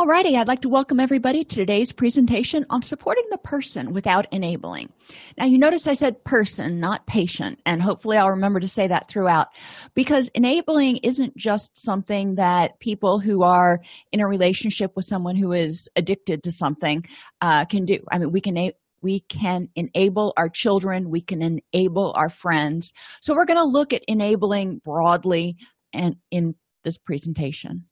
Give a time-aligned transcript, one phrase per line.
[0.00, 4.90] Alrighty, I'd like to welcome everybody to today's presentation on supporting the person without enabling.
[5.36, 9.08] Now, you notice I said person, not patient, and hopefully I'll remember to say that
[9.08, 9.48] throughout
[9.94, 13.80] because enabling isn't just something that people who are
[14.12, 17.04] in a relationship with someone who is addicted to something
[17.40, 17.98] uh, can do.
[18.10, 23.34] I mean, we can we can enable our children we can enable our friends so
[23.34, 25.56] we're going to look at enabling broadly
[25.92, 27.86] and in this presentation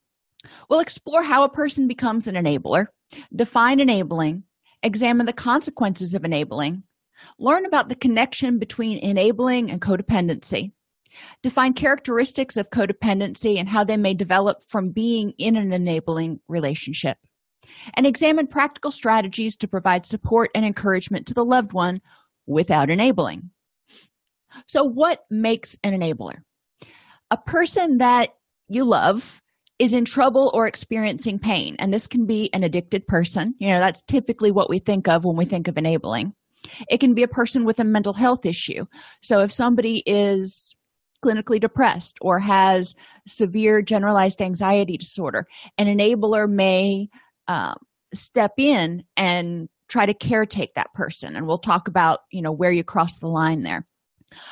[0.68, 2.86] we'll explore how a person becomes an enabler
[3.34, 4.42] define enabling
[4.82, 6.82] examine the consequences of enabling
[7.38, 10.72] learn about the connection between enabling and codependency
[11.42, 17.18] define characteristics of codependency and how they may develop from being in an enabling relationship
[17.94, 22.00] and examine practical strategies to provide support and encouragement to the loved one
[22.46, 23.50] without enabling.
[24.66, 26.42] So, what makes an enabler?
[27.30, 28.30] A person that
[28.68, 29.40] you love
[29.80, 33.54] is in trouble or experiencing pain, and this can be an addicted person.
[33.58, 36.34] You know, that's typically what we think of when we think of enabling.
[36.90, 38.84] It can be a person with a mental health issue.
[39.22, 40.76] So, if somebody is
[41.24, 42.94] clinically depressed or has
[43.26, 45.46] severe generalized anxiety disorder,
[45.78, 47.08] an enabler may
[47.48, 47.78] um,
[48.12, 52.70] step in and try to caretake that person and we'll talk about you know where
[52.70, 53.84] you cross the line there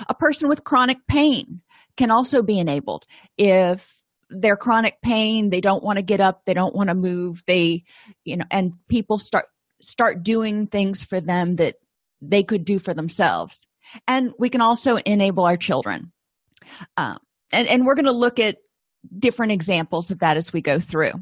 [0.08, 1.60] a person with chronic pain
[1.96, 3.06] can also be enabled
[3.36, 7.42] if their chronic pain they don't want to get up they don't want to move
[7.46, 7.82] they
[8.24, 9.46] you know and people start
[9.80, 11.76] start doing things for them that
[12.20, 13.66] they could do for themselves.
[14.06, 16.12] And we can also enable our children.
[16.96, 17.18] Um,
[17.52, 18.58] and and we're going to look at
[19.16, 21.12] different examples of that as we go through.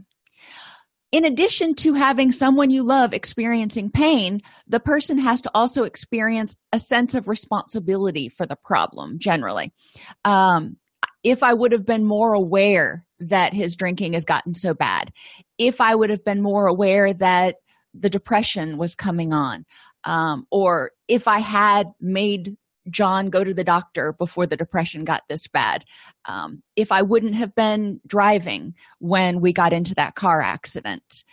[1.13, 6.57] In addition to having someone you love experiencing pain, the person has to also experience
[6.73, 9.73] a sense of responsibility for the problem generally.
[10.25, 10.79] Um,
[11.27, 15.13] if I would have been more aware that his drinking has gotten so bad,
[15.59, 17.57] if I would have been more aware that
[17.93, 19.67] the depression was coming on,
[20.05, 22.57] um, or if I had made
[22.91, 25.85] John go to the doctor before the depression got this bad.
[26.27, 31.25] Um, if I wouldn't have been driving when we got into that car accident.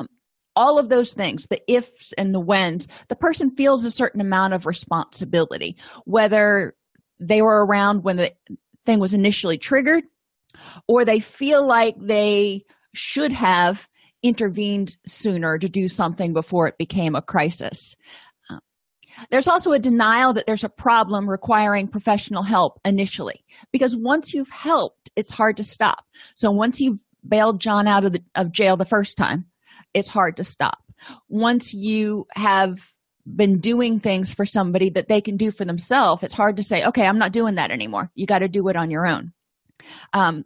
[0.00, 0.08] Um,
[0.56, 4.54] all of those things, the ifs and the whens, the person feels a certain amount
[4.54, 6.74] of responsibility, whether
[7.20, 8.32] they were around when the
[8.86, 10.04] thing was initially triggered
[10.88, 12.64] or they feel like they
[12.94, 13.88] should have
[14.22, 17.94] intervened sooner to do something before it became a crisis.
[18.50, 18.58] Uh,
[19.30, 24.50] there's also a denial that there's a problem requiring professional help initially, because once you've
[24.50, 26.04] helped, it's hard to stop.
[26.34, 29.46] So once you've bailed John out of, the, of jail the first time,
[29.94, 30.78] it's hard to stop.
[31.28, 32.78] Once you have
[33.34, 36.84] been doing things for somebody that they can do for themselves, it's hard to say,
[36.84, 38.10] okay, I'm not doing that anymore.
[38.14, 39.32] You got to do it on your own.
[40.12, 40.44] Um,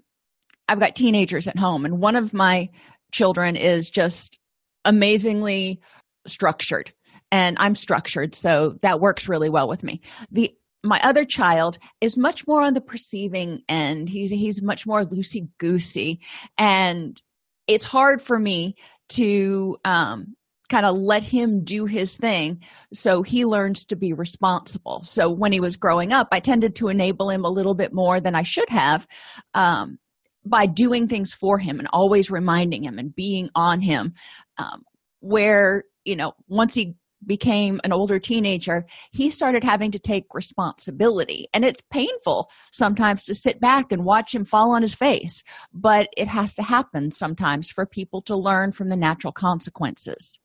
[0.69, 2.71] I've got teenagers at home, and one of my
[3.13, 4.39] children is just
[4.85, 5.81] amazingly
[6.27, 6.93] structured
[7.31, 10.01] and i'm structured so that works really well with me
[10.31, 15.03] the my other child is much more on the perceiving end he's he's much more
[15.05, 16.21] loosey goosey
[16.57, 17.21] and
[17.67, 18.75] it's hard for me
[19.09, 20.35] to um
[20.71, 22.61] kind of let him do his thing
[22.93, 26.89] so he learns to be responsible so when he was growing up i tended to
[26.89, 29.07] enable him a little bit more than i should have
[29.55, 29.99] um,
[30.47, 34.15] by doing things for him and always reminding him and being on him
[34.57, 34.83] um,
[35.21, 36.95] where you know once he
[37.27, 41.49] became an older teenager, he started having to take responsibility.
[41.53, 46.09] And it's painful sometimes to sit back and watch him fall on his face, but
[46.17, 50.40] it has to happen sometimes for people to learn from the natural consequences.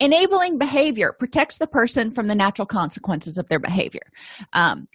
[0.00, 4.12] Enabling behavior protects the person from the natural consequences of their behavior.
[4.52, 4.88] Um,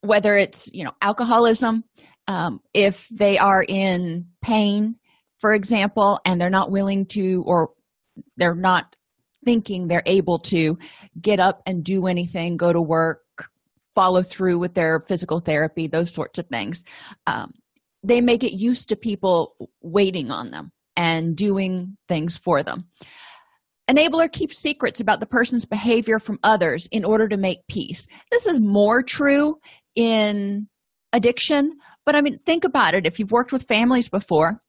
[0.00, 1.84] whether it's you know alcoholism,
[2.28, 4.96] um, if they are in pain,
[5.40, 7.70] for example, and they're not willing to or
[8.36, 8.96] they're not
[9.44, 10.78] thinking they're able to
[11.20, 13.22] get up and do anything, go to work,
[13.94, 16.82] follow through with their physical therapy, those sorts of things.
[17.26, 17.52] Um,
[18.02, 22.86] they make it used to people waiting on them and doing things for them.
[23.90, 28.06] Enabler keeps secrets about the person's behavior from others in order to make peace.
[28.30, 29.58] This is more true
[29.94, 30.68] in
[31.12, 33.06] addiction, but I mean, think about it.
[33.06, 34.60] If you've worked with families before,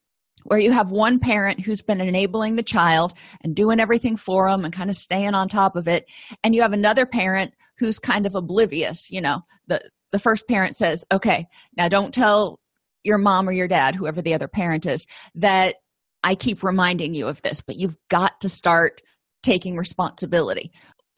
[0.48, 4.64] where you have one parent who's been enabling the child and doing everything for them
[4.64, 6.06] and kind of staying on top of it
[6.44, 9.82] and you have another parent who's kind of oblivious you know the
[10.12, 12.60] the first parent says okay now don't tell
[13.04, 15.06] your mom or your dad whoever the other parent is
[15.36, 15.76] that
[16.24, 19.02] i keep reminding you of this but you've got to start
[19.48, 20.72] taking responsibility.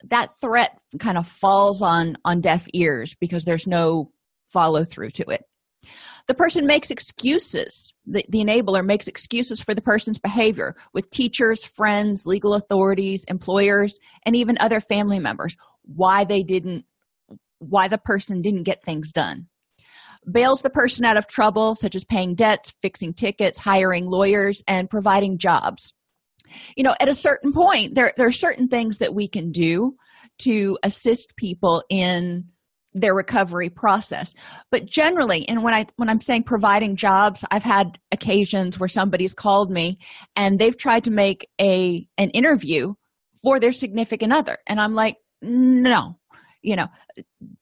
[0.04, 4.12] That threat kind of falls on on deaf ears because there's no
[4.46, 5.44] follow through to it.
[6.28, 7.92] The person makes excuses.
[8.06, 13.98] The, the enabler makes excuses for the person's behavior with teachers friends legal authorities employers
[14.24, 15.56] and even other family members.
[15.82, 16.84] Why they didn't
[17.58, 19.48] why the person didn't get things done
[20.30, 24.90] bails the person out of trouble such as paying debts fixing tickets hiring lawyers and
[24.90, 25.92] providing jobs.
[26.76, 29.94] You know at a certain point there, there are certain things that we can do
[30.40, 32.44] to assist people in
[32.92, 34.34] their recovery process.
[34.70, 39.34] But generally and when i when i'm saying providing jobs i've had occasions where somebody's
[39.34, 39.98] called me
[40.34, 42.94] and they've tried to make a an interview
[43.42, 44.58] for their significant other.
[44.66, 46.19] And i'm like no
[46.62, 46.88] you know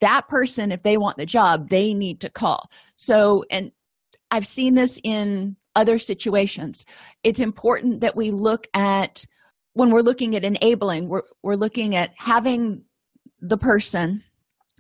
[0.01, 2.71] that person if they want the job they need to call.
[2.97, 3.73] So and
[4.31, 6.85] i've seen this in other situations.
[7.23, 9.25] It's important that we look at
[9.75, 12.83] when we're looking at enabling we're, we're looking at having
[13.41, 14.25] the person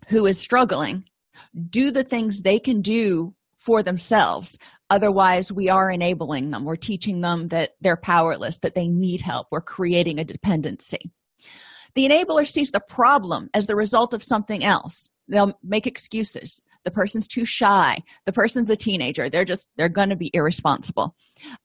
[0.08, 1.04] who is struggling
[1.70, 4.58] do the things they can do for themselves.
[4.90, 6.64] Otherwise we are enabling them.
[6.64, 9.46] We're teaching them that they're powerless that they need help.
[9.52, 11.12] We're creating a dependency
[11.98, 15.10] the enabler sees the problem as the result of something else.
[15.26, 16.60] They'll make excuses.
[16.84, 17.98] The person's too shy.
[18.24, 19.28] The person's a teenager.
[19.28, 21.16] They're just they're going to be irresponsible.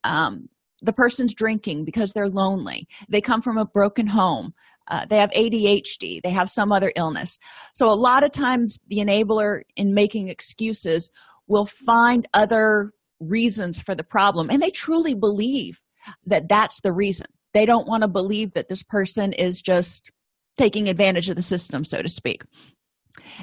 [0.03, 0.49] Um,
[0.81, 2.87] the person's drinking because they're lonely.
[3.09, 4.55] They come from a broken home.
[4.87, 7.37] Uh, they have adhd they have some other illness.
[7.75, 11.11] So a lot of times the enabler in making excuses
[11.45, 15.79] will find other reasons for the problem and they truly believe
[16.25, 17.27] that that's the reason.
[17.53, 20.09] They don't want to believe that this person is just
[20.57, 22.43] taking advantage of the system so to speak.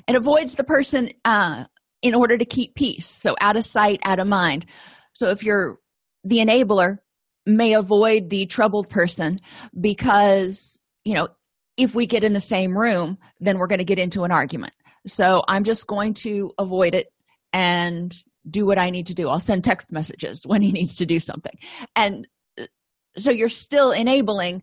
[0.07, 1.65] It avoids the person uh,
[2.03, 4.67] in order to keep peace so out of sight out of mind.
[5.13, 5.79] So if you're
[6.25, 6.99] the enabler
[7.47, 9.41] may avoid the troubled person
[9.79, 11.29] because you know
[11.77, 14.73] if we get in the same room then we're going to get into an argument.
[15.07, 17.09] So i'm just going to avoid it
[17.53, 18.15] and
[18.49, 19.29] do what i need to do.
[19.29, 21.59] I'll send text messages when he needs to do something.
[21.97, 22.27] And
[22.59, 22.67] uh,
[23.17, 24.63] so you're still enabling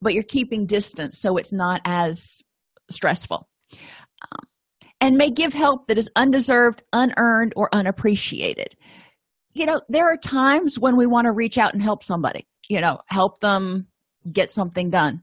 [0.00, 2.42] but you're keeping distance so it's not as
[2.90, 3.48] stressful.
[3.72, 4.48] Um,
[5.00, 8.76] and may give help that is undeserved unearned or unappreciated.
[9.52, 12.80] You know there are times when we want to reach out and help somebody you
[12.80, 13.86] know help them
[14.32, 15.22] get something done.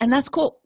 [0.00, 0.60] And that's cool.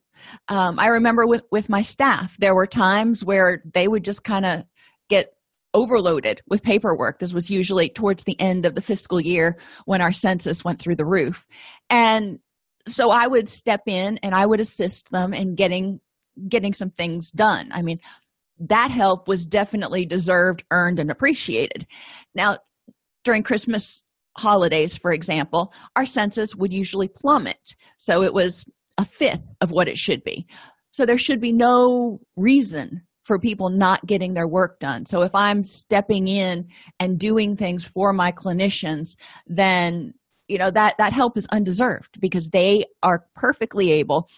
[0.48, 4.44] Um, i remember with with my staff there were times where they would just kind
[4.44, 4.64] of
[5.08, 5.32] get
[5.74, 7.18] overloaded with paperwork.
[7.18, 10.96] This was usually towards the end of the fiscal year when our census went through
[10.96, 11.46] the roof.
[11.90, 12.38] And
[12.88, 16.00] so i would step in and i would assist them in getting
[16.46, 17.70] getting some things done.
[17.72, 17.98] I mean
[18.60, 21.86] that help was definitely deserved earned and appreciated.
[22.34, 22.58] Now
[23.24, 24.02] during christmas
[24.36, 27.74] holidays for example our census would usually plummet.
[27.98, 28.64] So it was
[28.98, 30.46] a fifth of what it should be.
[30.92, 35.06] So there should be no reason for people not getting their work done.
[35.06, 36.68] So if i'm stepping in
[37.00, 39.16] and doing things for my clinicians
[39.46, 40.14] then
[40.48, 44.28] you know that that help is undeserved because they are perfectly able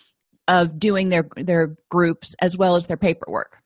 [0.48, 3.56] of doing their their groups as well as their paperwork.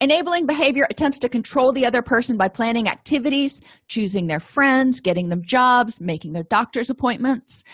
[0.00, 5.28] Enabling behavior attempts to control the other person by planning activities choosing their friends getting
[5.28, 7.64] them jobs making their doctor's appointments.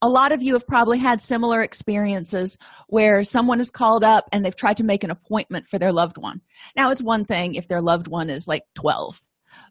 [0.00, 2.56] A lot of you have probably had similar experiences
[2.86, 6.18] where someone is called up and they've tried to make an appointment for their loved
[6.18, 6.40] one.
[6.76, 9.20] Now, it's one thing if their loved one is like 12,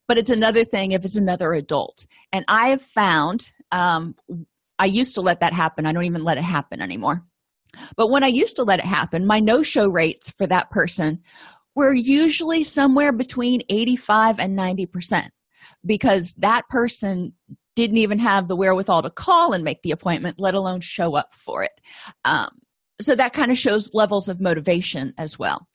[0.07, 2.05] but it's another thing if it's another adult.
[2.31, 4.15] And I have found, um,
[4.79, 5.85] I used to let that happen.
[5.85, 7.23] I don't even let it happen anymore.
[7.95, 11.21] But when I used to let it happen, my no show rates for that person
[11.75, 15.29] were usually somewhere between 85 and 90%
[15.85, 17.33] because that person
[17.75, 21.35] didn't even have the wherewithal to call and make the appointment, let alone show up
[21.35, 21.79] for it.
[22.25, 22.49] Um,
[22.99, 25.67] so that kind of shows levels of motivation as well.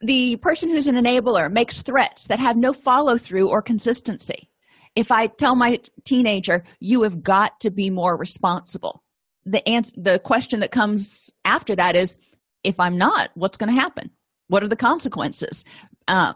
[0.00, 4.50] The person who's an enabler makes threats that have no follow through or consistency.
[4.96, 9.02] If I tell my teenager, you have got to be more responsible,
[9.44, 12.18] the answer, the question that comes after that is,
[12.64, 14.10] if I'm not, what's going to happen?
[14.48, 15.64] What are the consequences?
[16.08, 16.34] Uh,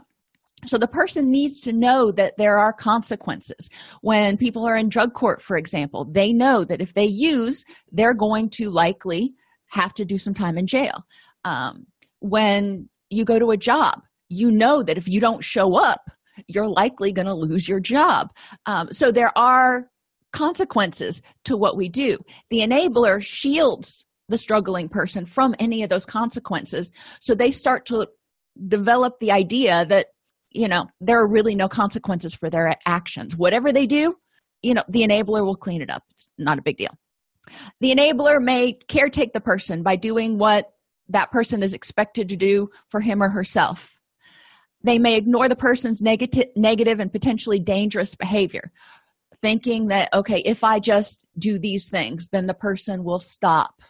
[0.65, 3.69] so the person needs to know that there are consequences.
[4.01, 8.15] When people are in drug court, for example, they know that if they use, they're
[8.15, 9.35] going to likely
[9.67, 11.05] have to do some time in jail.
[11.45, 11.87] Um,
[12.21, 16.11] when you go to a job, you know that if you don't show up,
[16.49, 18.33] you're likely going to lose your job.
[18.67, 19.89] Um, so there are
[20.33, 22.19] consequences to what we do.
[22.51, 26.91] The enabler shields the struggling person from any of those consequences.
[27.21, 28.09] So they start to
[28.69, 30.07] develop the idea that,
[30.51, 33.37] you know, there are really no consequences for their actions.
[33.37, 34.15] Whatever they do,
[34.63, 36.03] you know, the enabler will clean it up.
[36.11, 36.97] It's not a big deal.
[37.81, 40.71] The enabler may caretake the person by doing what
[41.09, 43.99] that person is expected to do for him or herself.
[44.83, 48.71] They may ignore the person's negative, negative and potentially dangerous behavior,
[49.41, 53.81] thinking that, okay, if I just do these things, then the person will stop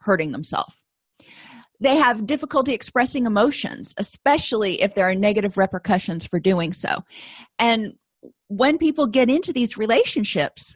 [0.00, 0.76] hurting themselves.
[1.80, 7.02] They have difficulty expressing emotions, especially if there are negative repercussions for doing so.
[7.58, 7.94] And
[8.48, 10.74] when people get into these relationships,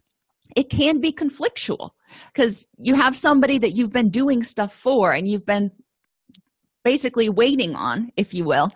[0.56, 1.90] it can be conflictual
[2.32, 5.70] because you have somebody that you've been doing stuff for and you've been
[6.84, 8.70] basically waiting on, if you will.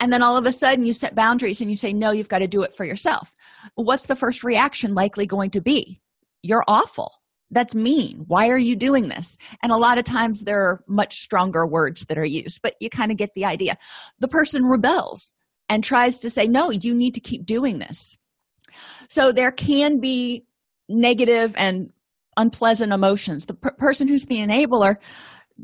[0.00, 2.38] And then all of a sudden you set boundaries and you say, no, you've got
[2.38, 3.34] to do it for yourself.
[3.74, 6.00] What's the first reaction likely going to be?
[6.42, 7.12] You're awful.
[7.50, 8.24] That's mean.
[8.26, 9.38] Why are you doing this?
[9.62, 12.90] And a lot of times there are much stronger words that are used, but you
[12.90, 13.78] kind of get the idea.
[14.18, 15.34] The person rebels
[15.68, 18.18] and tries to say, no, you need to keep doing this.
[19.08, 20.44] So there can be
[20.88, 21.90] negative and
[22.36, 23.46] unpleasant emotions.
[23.46, 24.96] The per- person who's the enabler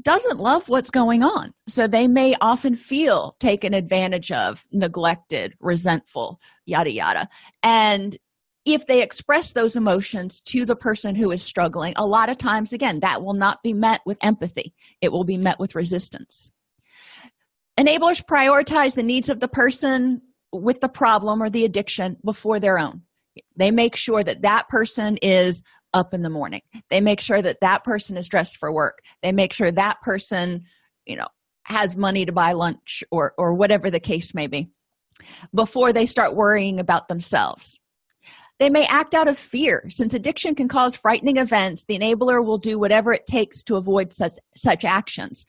[0.02, 1.52] doesn't love what's going on.
[1.68, 7.28] So they may often feel taken advantage of, neglected, resentful, yada, yada.
[7.62, 8.18] And
[8.64, 12.72] if they express those emotions to the person who is struggling, a lot of times,
[12.72, 16.50] again, that will not be met with empathy, it will be met with resistance.
[17.78, 20.22] Enablers prioritize the needs of the person
[20.52, 23.02] with the problem or the addiction before their own.
[23.56, 25.62] They make sure that that person is
[25.94, 26.60] up in the morning.
[26.90, 28.98] They make sure that that person is dressed for work.
[29.22, 30.64] They make sure that person
[31.06, 31.28] you know
[31.64, 34.68] has money to buy lunch or or whatever the case may be
[35.54, 37.80] before they start worrying about themselves.
[38.60, 39.84] They may act out of fear.
[39.88, 44.12] Since addiction can cause frightening events the enabler will do whatever it takes to avoid
[44.12, 45.46] such such actions.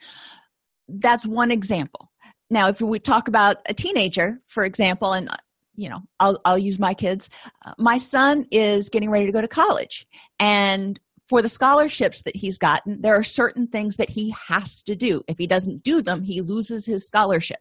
[0.88, 2.12] That's one example.
[2.50, 5.30] Now if we talk about a teenager for example and
[5.76, 7.30] you know i'll, I'll use my kids.
[7.66, 10.08] Uh, my son is getting ready to go to college
[10.40, 14.96] and for the scholarships that he's gotten there are certain things that he has to
[14.96, 15.24] do.
[15.28, 17.60] If he doesn't do them he loses his scholarship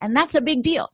[0.00, 0.90] and that's a big deal.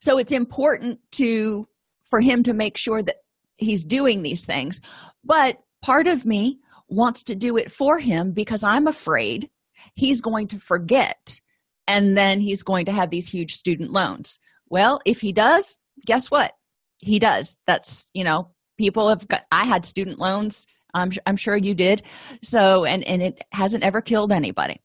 [0.00, 1.66] So it's important to
[2.04, 3.16] for him to make sure that
[3.56, 4.80] he's doing these things
[5.24, 9.48] but part of me wants to do it for him because i'm afraid
[9.94, 11.40] he's going to forget
[11.86, 14.38] and then he's going to have these huge student loans.
[14.68, 15.76] Well if he does
[16.06, 16.52] guess what?
[16.98, 17.56] He does.
[17.66, 20.66] That's you know people have got i had student loans.
[20.94, 22.02] I'm, I'm sure you did.
[22.42, 24.80] So and and it hasn't ever killed anybody.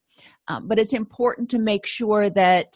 [0.47, 2.73] Um, but it's important to make sure that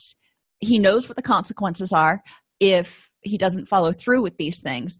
[0.60, 2.22] he knows what the consequences are
[2.60, 5.00] if he doesn't follow through with these things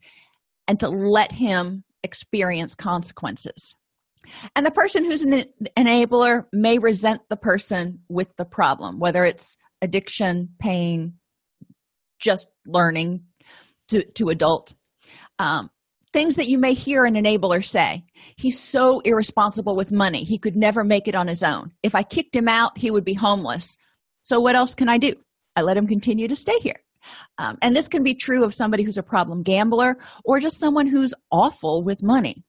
[0.68, 3.76] and to let him experience consequences.
[4.56, 5.46] And the person who's an
[5.78, 11.14] enabler may resent the person with the problem whether it's addiction pain
[12.22, 13.24] just learning
[13.90, 14.74] to, to adult.
[15.40, 15.70] Um,
[16.14, 18.04] things that you may hear an enabler say
[18.38, 21.72] he's so irresponsible with money he could never make it on his own.
[21.84, 23.78] If i kicked him out he would be homeless.
[24.22, 25.14] So what else can i do?
[25.56, 26.82] I let him continue to stay here.
[27.38, 30.88] Um, and this can be true of somebody who's a problem gambler or just someone
[30.88, 32.44] who's awful with money.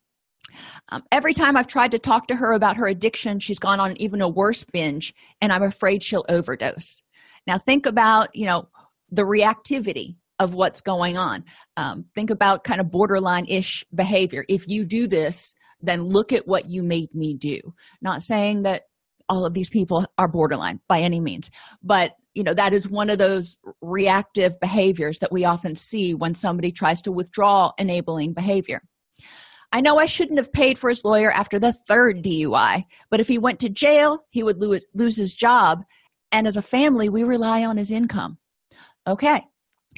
[0.91, 3.97] Um, every time I've tried to talk to her about her addiction, she's gone on
[3.97, 7.02] even a worse binge, and I'm afraid she'll overdose.
[7.47, 8.69] Now, think about, you know,
[9.12, 11.45] the reactivity of what's going on.
[11.76, 14.45] Um, think about kind of borderline ish behavior.
[14.49, 17.61] If you do this, then look at what you made me do.
[18.00, 18.83] Not saying that
[19.28, 21.50] all of these people are borderline by any means,
[21.83, 26.35] but you know that is one of those reactive behaviors that we often see when
[26.35, 28.83] somebody tries to withdraw enabling behavior
[29.73, 33.28] I know I shouldn't have paid for his lawyer after the third DUI, but if
[33.28, 35.83] he went to jail, he would lose, lose his job.
[36.31, 38.37] And as a family, we rely on his income.
[39.06, 39.42] Okay,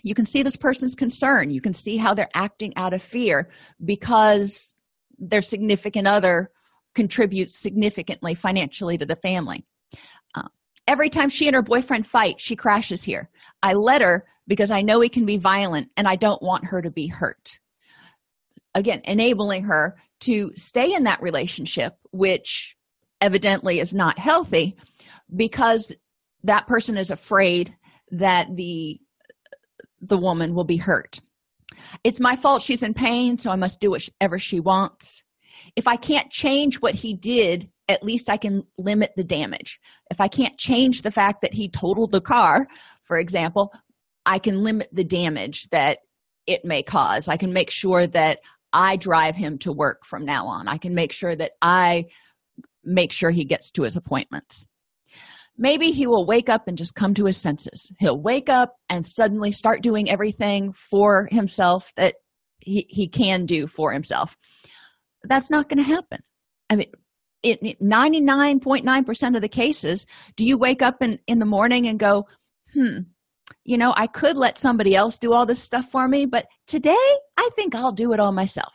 [0.03, 1.51] you can see this person's concern.
[1.51, 3.51] You can see how they're acting out of fear
[3.85, 4.75] because
[5.19, 6.51] their significant other
[6.95, 9.65] contributes significantly financially to the family.
[10.35, 10.49] Uh,
[10.87, 13.31] every time she and her boyfriend fight, she crashes here.
[13.63, 16.83] I let her because I know he can be violent and I don't want her
[16.83, 17.59] to be hurt
[18.75, 22.77] again enabling her to stay in that relationship which
[23.21, 24.77] evidently is not healthy
[25.35, 25.95] because
[26.43, 27.75] that person is afraid
[28.19, 29.01] that the
[30.01, 31.21] the woman will be hurt
[32.03, 35.25] it's my fault she's in pain so i must do whatever she wants
[35.77, 39.81] if i can't change what he did at least i can limit the damage
[40.11, 42.67] if i can't change the fact that he totaled the car
[43.03, 43.73] for example
[44.27, 45.99] i can limit the damage that
[46.47, 48.39] it may cause i can make sure that
[48.75, 50.67] I drive him to work from now on.
[50.67, 52.07] I can make sure that I
[52.83, 54.67] make sure he gets to his appointments.
[55.57, 57.91] Maybe he will wake up and just come to his senses.
[57.99, 62.17] He'll wake up and suddenly start doing everything for himself that
[62.59, 64.37] he, he can do for himself.
[65.23, 66.21] That's not going to happen.
[66.71, 66.91] I mean,
[67.43, 70.07] in 99.9% of the cases,
[70.37, 72.27] do you wake up in, in the morning and go,
[72.73, 73.01] hmm,
[73.65, 76.97] you know, I could let somebody else do all this stuff for me, but today
[77.37, 78.73] I think I'll do it all myself.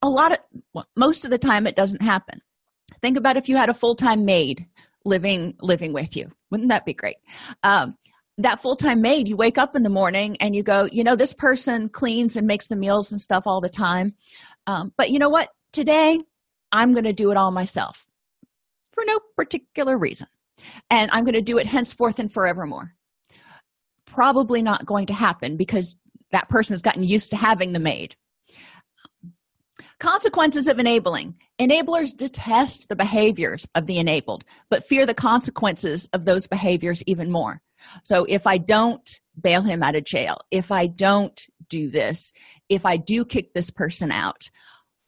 [0.00, 0.38] A lot of,
[0.72, 2.40] well, most of the time, it doesn't happen.
[3.02, 4.66] Think about if you had a full time maid
[5.04, 6.30] living living with you.
[6.50, 7.16] Wouldn't that be great?
[7.62, 7.96] Um,
[8.38, 11.16] that full time maid, you wake up in the morning and you go, you know,
[11.16, 14.14] this person cleans and makes the meals and stuff all the time.
[14.66, 15.50] Um, but you know what?
[15.72, 16.20] Today,
[16.70, 18.06] I'm going to do it all myself
[18.92, 20.28] for no particular reason.
[20.90, 22.94] And I'm going to do it henceforth and forevermore
[24.12, 25.96] probably not going to happen because
[26.30, 28.14] that person has gotten used to having the maid
[29.98, 36.24] consequences of enabling enablers detest the behaviors of the enabled but fear the consequences of
[36.24, 37.60] those behaviors even more
[38.04, 42.32] so if i don't bail him out of jail if i don't do this
[42.68, 44.50] if i do kick this person out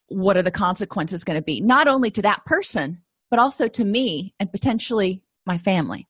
[0.09, 3.01] what are the consequences going to be not only to that person
[3.31, 6.09] but also to me and potentially my family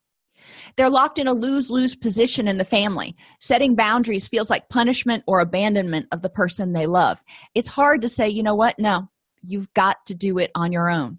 [0.76, 3.16] they're locked in a lose lose position in the family.
[3.40, 7.22] Setting boundaries feels like punishment or abandonment of the person they love.
[7.54, 8.78] It's hard to say, you know what?
[8.78, 9.08] No,
[9.46, 11.18] you've got to do it on your own.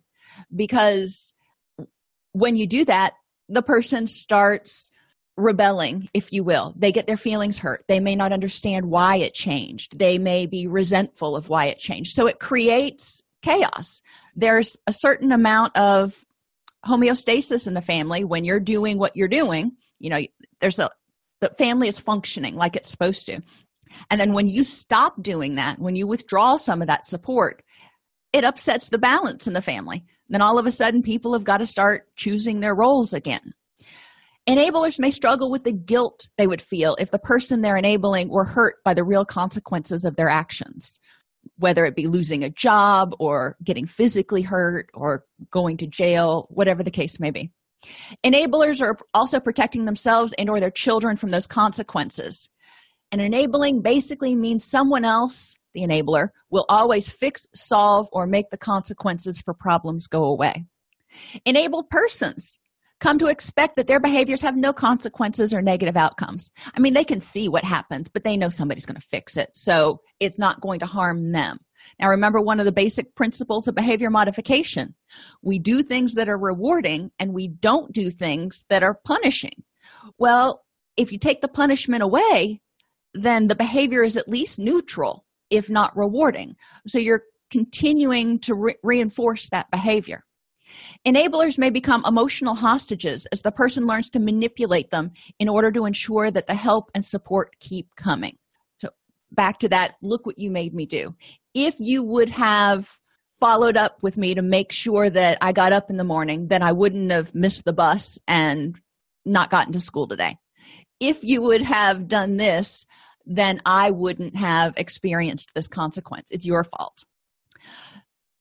[0.54, 1.34] Because
[2.34, 3.14] when you do that,
[3.48, 4.92] the person starts
[5.38, 6.74] rebelling, if you will.
[6.78, 7.86] They get their feelings hurt.
[7.88, 9.98] They may not understand why it changed.
[9.98, 12.14] They may be resentful of why it changed.
[12.14, 14.02] So it creates chaos.
[14.36, 16.26] There's a certain amount of
[16.86, 20.22] homeostasis in the family when you're doing what you're doing you know
[20.62, 20.90] there's a
[21.42, 23.42] the family is functioning like it's supposed to
[24.10, 27.64] and then when you stop doing that when you withdraw some of that support
[28.36, 30.04] it upsets the balance in the family.
[30.28, 33.54] Then all of a sudden people have got to start choosing their roles again.
[34.48, 38.44] Enablers may struggle with the guilt they would feel if the person they're enabling were
[38.44, 41.00] hurt by the real consequences of their actions
[41.58, 46.84] whether it be losing a job or getting physically hurt or going to jail whatever
[46.84, 47.52] the case may be.
[48.26, 52.50] Enablers are also protecting themselves and or their children from those consequences.
[53.12, 58.58] And enabling basically means someone else the enabler will always fix solve or make the
[58.58, 60.66] consequences for problems go away
[61.46, 62.60] enabled persons
[63.00, 66.50] come to expect that their behaviors have no consequences or negative outcomes.
[66.74, 69.50] I mean, they can see what happens, but they know somebody's going to fix it.
[69.54, 71.60] So it's not going to harm them.
[72.00, 74.96] Now, remember one of the basic principles of behavior modification
[75.42, 79.64] we do things that are rewarding and we don't do things that are punishing.
[80.18, 80.64] Well,
[80.98, 82.62] if you take the punishment away,
[83.14, 86.56] then the behavior is at least neutral, if not rewarding.
[86.88, 90.24] So you're continuing to re- reinforce that behavior.
[91.08, 95.86] Enablers may become emotional hostages as the person learns to manipulate them in order to
[95.86, 98.38] ensure that the help and support keep coming.
[98.80, 98.90] So,
[99.32, 101.16] back to that look what you made me do.
[101.54, 102.90] If you would have
[103.40, 106.64] followed up with me to make sure that I got up in the morning, then
[106.64, 108.80] I wouldn't have missed the bus and
[109.26, 110.38] not gotten to school today.
[111.00, 112.86] If you would have done this,
[113.26, 116.30] then I wouldn't have experienced this consequence.
[116.32, 117.04] It's your fault.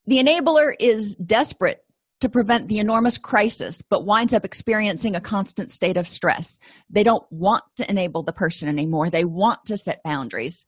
[0.06, 1.80] The enabler is desperate
[2.20, 6.58] to prevent the enormous crisis but winds up experiencing a constant state of stress.
[6.90, 9.10] They don't want to enable the person anymore.
[9.10, 10.64] They want to set boundaries,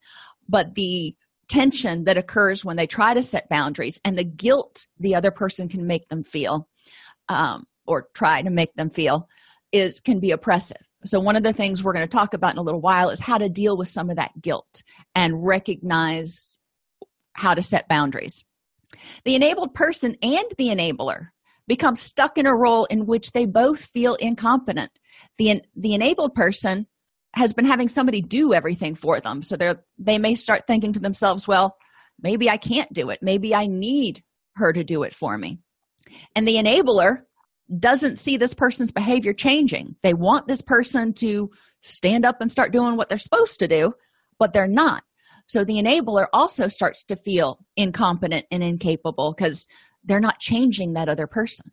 [0.47, 1.15] but the
[1.49, 5.69] tension that occurs when they try to set boundaries and the guilt the other person
[5.69, 6.67] can make them feel
[7.29, 9.27] um, or try to make them feel
[9.71, 12.57] is can be oppressive so one of the things we're going to talk about in
[12.57, 14.83] a little while is how to deal with some of that guilt
[15.15, 16.57] and recognize
[17.33, 18.43] how to set boundaries
[19.25, 21.29] The enabled person and the enabler
[21.67, 24.91] become stuck in a role in which they both feel incompetent.
[25.37, 26.87] The, the enabled person
[27.33, 29.43] has been having somebody do everything for them.
[29.43, 31.75] So they they may start thinking to themselves, well,
[32.21, 33.19] maybe I can't do it.
[33.21, 34.23] Maybe I need
[34.55, 35.59] her to do it for me.
[36.35, 37.23] And the enabler
[37.79, 39.95] doesn't see this person's behavior changing.
[40.03, 41.51] They want this person to
[41.81, 43.93] stand up and start doing what they're supposed to do,
[44.39, 45.03] but they're not.
[45.47, 49.67] So the enabler also starts to feel incompetent and incapable because
[50.03, 51.71] they're not changing that other person.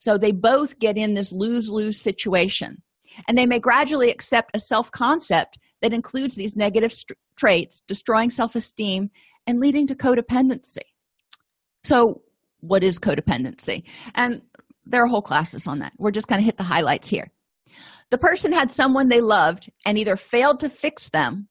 [0.00, 2.82] So they both get in this lose lose situation.
[3.26, 8.30] And they may gradually accept a self concept that includes these negative st- traits, destroying
[8.30, 9.10] self esteem
[9.46, 10.78] and leading to codependency.
[11.84, 12.22] So,
[12.60, 13.84] what is codependency?
[14.14, 14.42] And
[14.88, 15.92] there are whole classes on that.
[15.98, 17.30] We're just going to hit the highlights here.
[18.10, 21.48] The person had someone they loved and either failed to fix them,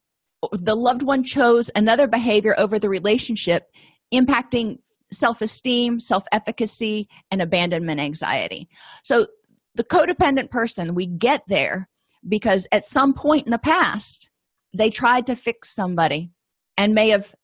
[0.52, 3.70] the loved one chose another behavior over the relationship,
[4.14, 4.78] impacting
[5.12, 8.68] self esteem, self efficacy, and abandonment anxiety.
[9.04, 9.28] So,
[9.76, 11.88] the codependent person, we get there
[12.28, 14.30] because at some point in the past,
[14.76, 16.32] they tried to fix somebody
[16.76, 17.36] and may have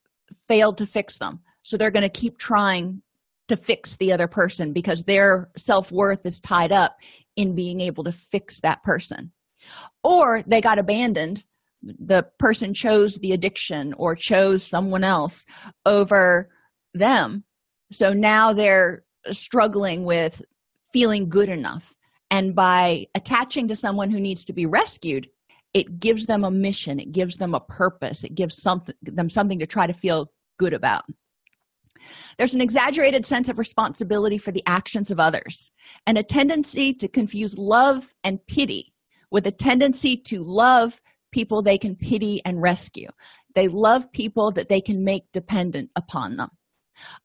[0.48, 1.40] failed to fix them.
[1.62, 3.02] So, they're going to keep trying
[3.48, 6.96] to fix the other person because their self worth is tied up
[7.36, 9.32] in being able to fix that person.
[10.02, 11.44] Or they got abandoned.
[11.82, 15.44] The person chose the addiction or chose someone else
[15.84, 16.48] over
[16.94, 17.44] them.
[17.92, 20.42] So now they're struggling with
[20.92, 21.94] feeling good enough.
[22.30, 25.28] And by attaching to someone who needs to be rescued,
[25.74, 29.58] it gives them a mission, it gives them a purpose, it gives something, them something
[29.58, 31.04] to try to feel good about.
[32.38, 35.70] There's an exaggerated sense of responsibility for the actions of others
[36.06, 38.92] and a tendency to confuse love and pity
[39.30, 41.00] with a tendency to love
[41.32, 43.08] people they can pity and rescue.
[43.54, 46.50] They love people that they can make dependent upon them.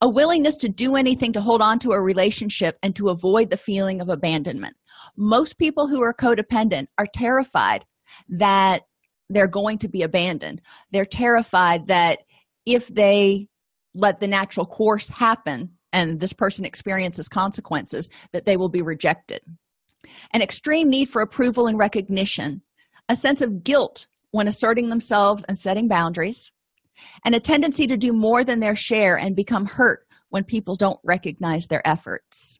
[0.01, 3.57] A willingness to do anything to hold on to a relationship and to avoid the
[3.57, 4.75] feeling of abandonment.
[5.15, 7.85] Most people who are codependent are terrified
[8.29, 8.83] that
[9.29, 10.61] they're going to be abandoned.
[10.91, 12.19] They're terrified that
[12.65, 13.48] if they
[13.95, 19.41] let the natural course happen and this person experiences consequences that they will be rejected.
[20.34, 22.62] An extreme need for approval and recognition
[23.10, 26.52] a sense of guilt when asserting themselves and setting boundaries
[27.25, 30.99] and a tendency to do more than their share and become hurt when people don't
[31.04, 32.60] recognize their efforts.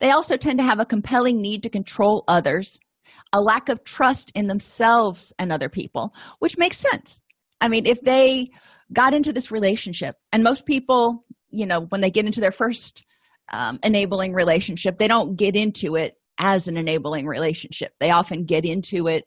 [0.00, 2.80] They also tend to have a compelling need to control others
[3.32, 7.20] a lack of trust in themselves and other people which makes sense.
[7.60, 8.48] I mean if they
[8.92, 10.16] got into this relationship.
[10.32, 13.04] And most people you know when they get into their first
[13.52, 17.92] um, enabling relationship they don't get into it as an enabling relationship.
[17.98, 19.24] They often get into it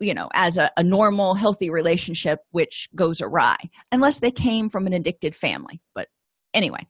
[0.00, 3.56] you know as a, a normal healthy relationship which goes awry
[3.92, 5.80] unless they came from an addicted family.
[5.94, 6.08] But
[6.52, 6.86] anyway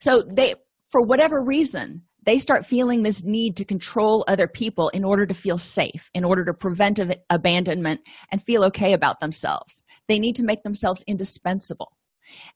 [0.00, 0.54] so they
[0.90, 5.34] for whatever reason they start feeling this need to control other people in order to
[5.34, 9.82] feel safe, in order to prevent abandonment and feel okay about themselves.
[10.08, 11.96] They need to make themselves indispensable.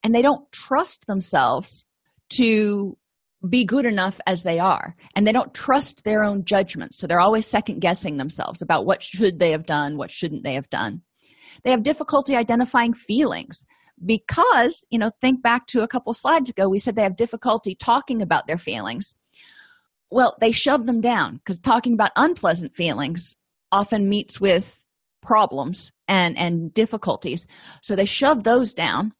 [0.03, 1.85] And they don't trust themselves
[2.31, 2.97] to
[3.49, 4.97] be good enough as they are.
[5.15, 6.95] And they don't trust their own judgment.
[6.95, 10.55] So they're always second guessing themselves about what should they have done, what shouldn't they
[10.55, 11.03] have done.
[11.65, 13.65] They have difficulty identifying feelings
[14.05, 17.75] because, you know, think back to a couple slides ago, we said they have difficulty
[17.75, 19.15] talking about their feelings
[20.17, 23.37] well, they shove them down because talking about unpleasant feelings
[23.71, 24.81] often meets with
[25.21, 27.47] problems and and difficulties.
[27.83, 29.13] So they shove those down.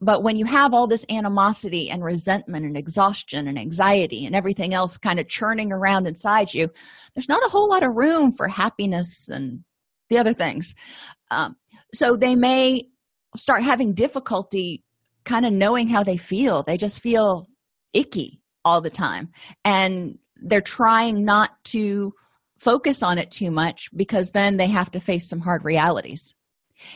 [0.00, 4.72] But when you have all this animosity and resentment and exhaustion and anxiety and everything
[4.72, 6.70] else kind of churning around inside you,
[7.14, 9.62] there's not a whole lot of room for happiness and
[10.08, 10.74] the other things.
[11.30, 11.56] Um,
[11.92, 12.88] so they may
[13.36, 14.84] start having difficulty
[15.26, 16.62] kind of knowing how they feel.
[16.62, 17.46] They just feel
[17.92, 19.28] icky all the time
[19.66, 22.14] and they're trying not to
[22.58, 26.34] focus on it too much because then they have to face some hard realities.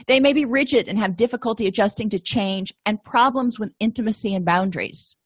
[0.07, 4.45] They may be rigid and have difficulty adjusting to change and problems with intimacy and
[4.45, 5.17] boundaries.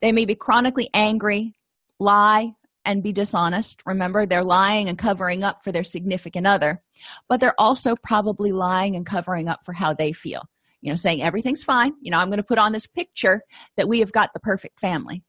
[0.00, 1.54] They may be chronically angry
[1.98, 2.52] lie
[2.84, 3.82] and be dishonest.
[3.84, 6.82] Remember they're lying and covering up for their significant other
[7.28, 10.42] but they're also probably lying and covering up for how they feel.
[10.80, 11.92] You know saying everything's fine.
[12.00, 13.42] You know i'm going to put on this picture
[13.76, 15.22] that we have got the perfect family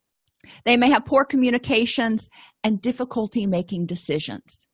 [0.65, 2.29] they may have poor communications
[2.63, 4.67] and difficulty making decisions.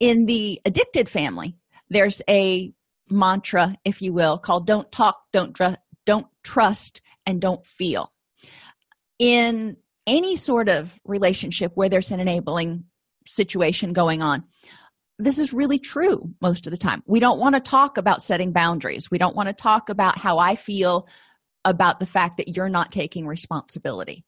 [0.00, 1.56] In the addicted family,
[1.88, 2.72] there's a
[3.10, 8.12] mantra, if you will, called don't talk, don't, dr- don't trust, and don't feel.
[9.18, 12.84] In any sort of relationship where there's an enabling
[13.26, 14.44] situation going on,
[15.18, 17.02] this is really true most of the time.
[17.06, 19.10] We don't want to talk about setting boundaries.
[19.10, 21.06] We don't want to talk about how I feel
[21.64, 24.24] about the fact that you're not taking responsibility.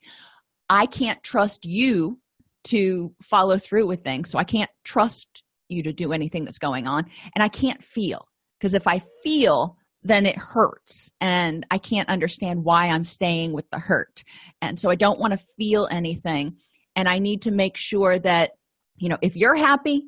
[0.69, 2.19] I can't trust you
[2.65, 4.31] to follow through with things.
[4.31, 7.07] So I can't trust you to do anything that's going on.
[7.35, 8.27] And I can't feel
[8.59, 13.69] because if I feel, then it hurts and I can't understand why I'm staying with
[13.71, 14.23] the hurt.
[14.61, 16.57] And so I don't want to feel anything.
[16.95, 18.53] And I need to make sure that,
[18.97, 20.05] you know, if you're happy,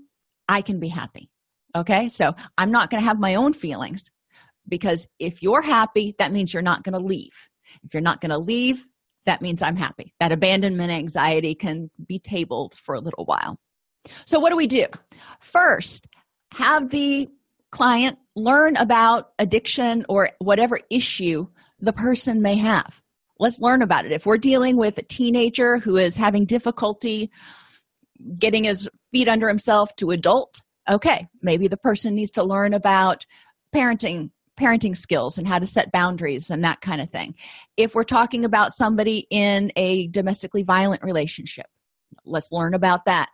[0.49, 1.31] I can be happy.
[1.75, 2.09] Okay.
[2.09, 4.11] So I'm not going to have my own feelings
[4.69, 7.49] because if you're happy, that means you're not going to leave.
[7.83, 8.87] If you're not going to leave,
[9.27, 10.15] that means I'm happy.
[10.21, 13.59] That abandonment anxiety can be tabled for a little while.
[14.25, 14.87] So, what do we do?
[15.41, 16.07] First,
[16.53, 17.29] have the
[17.73, 21.47] client learn about addiction or whatever issue
[21.81, 23.03] the person may have.
[23.39, 24.13] Let's learn about it.
[24.13, 27.31] If we're dealing with a teenager who is having difficulty
[28.39, 33.27] getting his feet under himself to adult, okay, maybe the person needs to learn about
[33.75, 37.35] parenting parenting skills and how to set boundaries and that kind of thing.
[37.77, 41.67] If we're talking about somebody in a domestically violent relationship,
[42.25, 43.29] let's learn about that.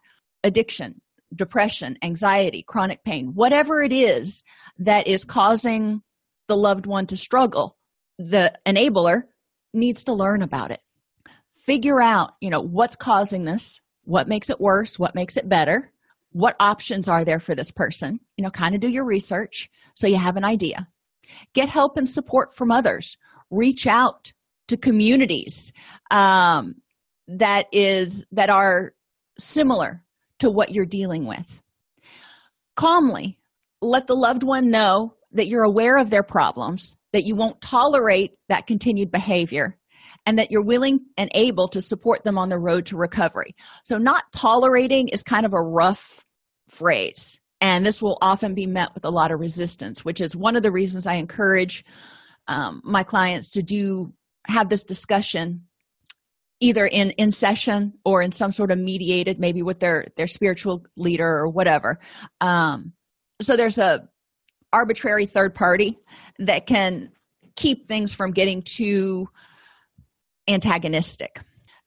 [0.44, 1.00] Addiction,
[1.34, 4.42] depression, anxiety, chronic pain, whatever it is
[4.78, 6.02] that is causing
[6.48, 7.76] the loved one to struggle,
[8.18, 9.22] the enabler
[9.72, 10.80] needs to learn about it.
[11.54, 15.92] Figure out, you know, what's causing this, what makes it worse, what makes it better,
[16.32, 20.06] what options are there for this person, you know, kind of do your research so
[20.06, 20.88] you have an idea
[21.54, 23.16] get help and support from others.
[23.50, 24.32] Reach out
[24.68, 25.72] to communities
[26.10, 26.76] um,
[27.28, 28.94] that is that are
[29.38, 30.02] similar
[30.38, 31.62] to what you're dealing with.
[32.76, 33.38] Calmly
[33.80, 38.32] let the loved one know that you're aware of their problems that you won't tolerate
[38.48, 39.76] that continued behavior
[40.24, 43.54] and that you're willing and able to support them on the road to recovery.
[43.84, 46.24] So not tolerating is kind of a rough
[46.68, 50.56] phrase and this will often be met with a lot of resistance which is one
[50.56, 51.84] of the reasons i encourage
[52.48, 54.12] um, my clients to do
[54.46, 55.62] have this discussion
[56.62, 60.86] either in in session or in some sort of mediated maybe with their their spiritual
[60.96, 61.98] leader or whatever.
[62.40, 62.92] Um,
[63.42, 64.08] so there's a
[64.72, 65.98] arbitrary third party
[66.38, 67.10] that can
[67.56, 69.28] keep things from getting too
[70.48, 71.40] antagonistic.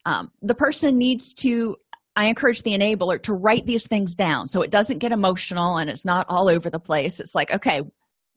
[0.05, 1.77] Um, the person needs to
[2.15, 5.89] I encourage the enabler to write these things down so it doesn't get emotional and
[5.89, 7.19] it's not all over the place.
[7.19, 7.81] It's like, okay,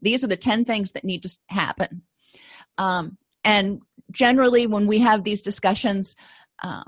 [0.02, 2.02] these are the 10 things that need to happen.
[2.76, 6.16] Um, and generally, when we have these discussions,
[6.62, 6.84] uh,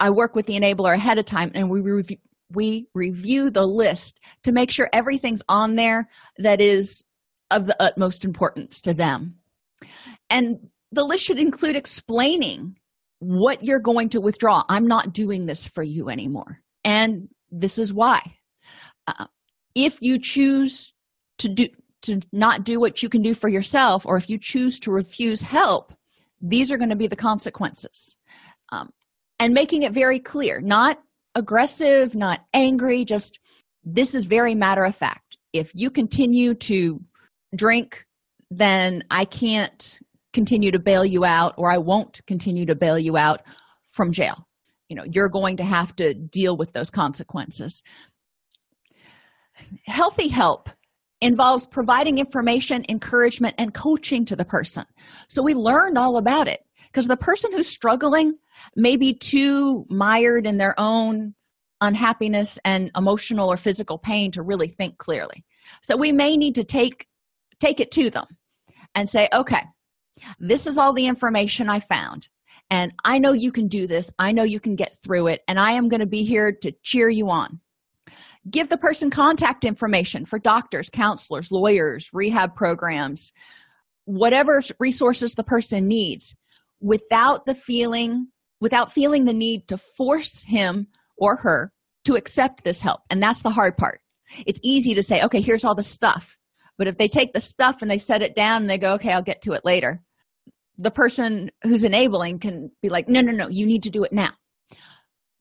[0.00, 2.18] I work with the enabler ahead of time and we review,
[2.50, 7.04] we review the list to make sure everything's on there that is
[7.50, 9.36] of the utmost importance to them.
[10.30, 12.77] And the list should include explaining
[13.20, 14.64] what you're going to withdraw.
[14.68, 16.60] I'm not doing this for you anymore.
[16.84, 18.36] And this is why.
[19.06, 19.26] Uh,
[19.74, 20.92] if you choose
[21.38, 21.68] to do
[22.02, 25.40] to not do what you can do for yourself or if you choose to refuse
[25.40, 25.92] help
[26.40, 28.16] these are going to be the consequences
[28.70, 28.90] um,
[29.40, 31.00] and making it very clear not
[31.34, 33.40] aggressive not angry just
[33.84, 37.00] this is very matter of fact if you continue to
[37.54, 38.04] drink
[38.50, 39.98] then i can't
[40.32, 43.42] continue to bail you out or I won't continue to bail you out
[43.88, 44.46] from jail.
[44.88, 47.82] You know, you're going to have to deal with those consequences.
[49.86, 50.70] Healthy help
[51.20, 54.84] involves providing information, encouragement, and coaching to the person.
[55.28, 58.34] So we learned all about it because the person who's struggling
[58.76, 61.34] may be too mired in their own
[61.80, 65.44] unhappiness and emotional or physical pain to really think clearly.
[65.82, 67.06] So we may need to take
[67.60, 68.26] take it to them
[68.94, 69.62] and say, okay,
[70.38, 72.28] this is all the information I found.
[72.70, 74.10] And I know you can do this.
[74.18, 75.42] I know you can get through it.
[75.48, 77.60] And I am going to be here to cheer you on.
[78.48, 83.32] Give the person contact information for doctors, counselors, lawyers, rehab programs,
[84.04, 86.34] whatever resources the person needs
[86.80, 88.28] without the feeling,
[88.60, 91.72] without feeling the need to force him or her
[92.04, 93.00] to accept this help.
[93.10, 94.00] And that's the hard part.
[94.46, 96.38] It's easy to say, okay, here's all the stuff.
[96.78, 99.12] But if they take the stuff and they set it down and they go, okay,
[99.12, 100.00] I'll get to it later,
[100.78, 104.12] the person who's enabling can be like no no no you need to do it
[104.12, 104.30] now.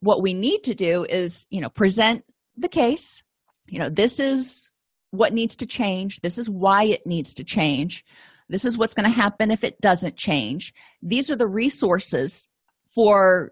[0.01, 2.25] What we need to do is you know present
[2.57, 3.21] the case.
[3.67, 4.69] You know this is
[5.11, 6.19] what needs to change.
[6.21, 8.03] This is why it needs to change.
[8.49, 10.73] This is what's going to happen if it doesn't change.
[11.01, 12.47] These are the resources
[12.93, 13.51] for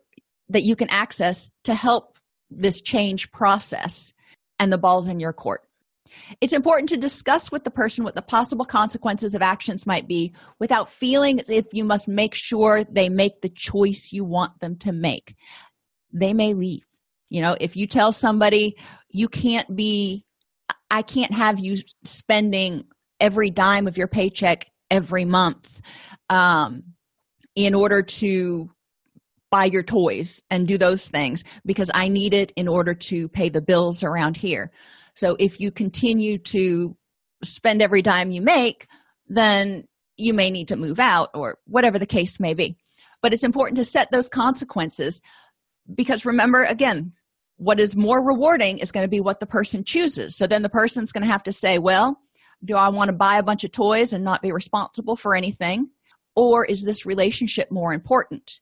[0.49, 2.17] that you can access to help
[2.49, 4.13] this change process
[4.59, 5.61] and the ball's in your court
[6.41, 10.33] it's important to discuss with the person what the possible consequences of actions might be
[10.59, 14.77] without feeling as if you must make sure they make the choice you want them
[14.77, 15.35] to make.
[16.13, 16.85] They may leave.
[17.29, 18.77] You know, if you tell somebody
[19.09, 20.25] you can't be,
[20.91, 22.85] I can't have you spending
[23.19, 25.81] every dime of your paycheck every month,
[26.29, 26.83] um,
[27.55, 28.69] in order to
[29.49, 33.49] buy your toys and do those things because I need it in order to pay
[33.49, 34.71] the bills around here.
[35.15, 36.95] So if you continue to
[37.43, 38.87] spend every dime you make,
[39.27, 39.85] then
[40.17, 42.77] you may need to move out or whatever the case may be.
[43.21, 45.21] But it's important to set those consequences
[45.93, 47.13] because remember, again,
[47.57, 50.35] what is more rewarding is going to be what the person chooses.
[50.35, 52.19] So then the person's going to have to say, well,
[52.63, 55.89] do I want to buy a bunch of toys and not be responsible for anything?
[56.35, 58.59] Or is this relationship more important?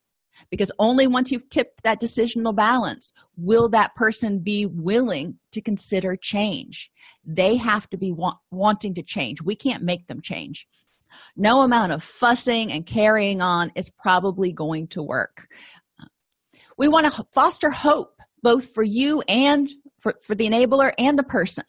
[0.50, 6.15] Because only once you've tipped that decisional balance will that person be willing to consider
[6.15, 6.91] change.
[7.26, 9.41] They have to be wa- wanting to change.
[9.41, 10.67] We can't make them change.
[11.36, 15.48] No amount of fussing and carrying on is probably going to work.
[16.78, 21.24] We want to foster hope both for you and for, for the enabler and the
[21.24, 21.63] person.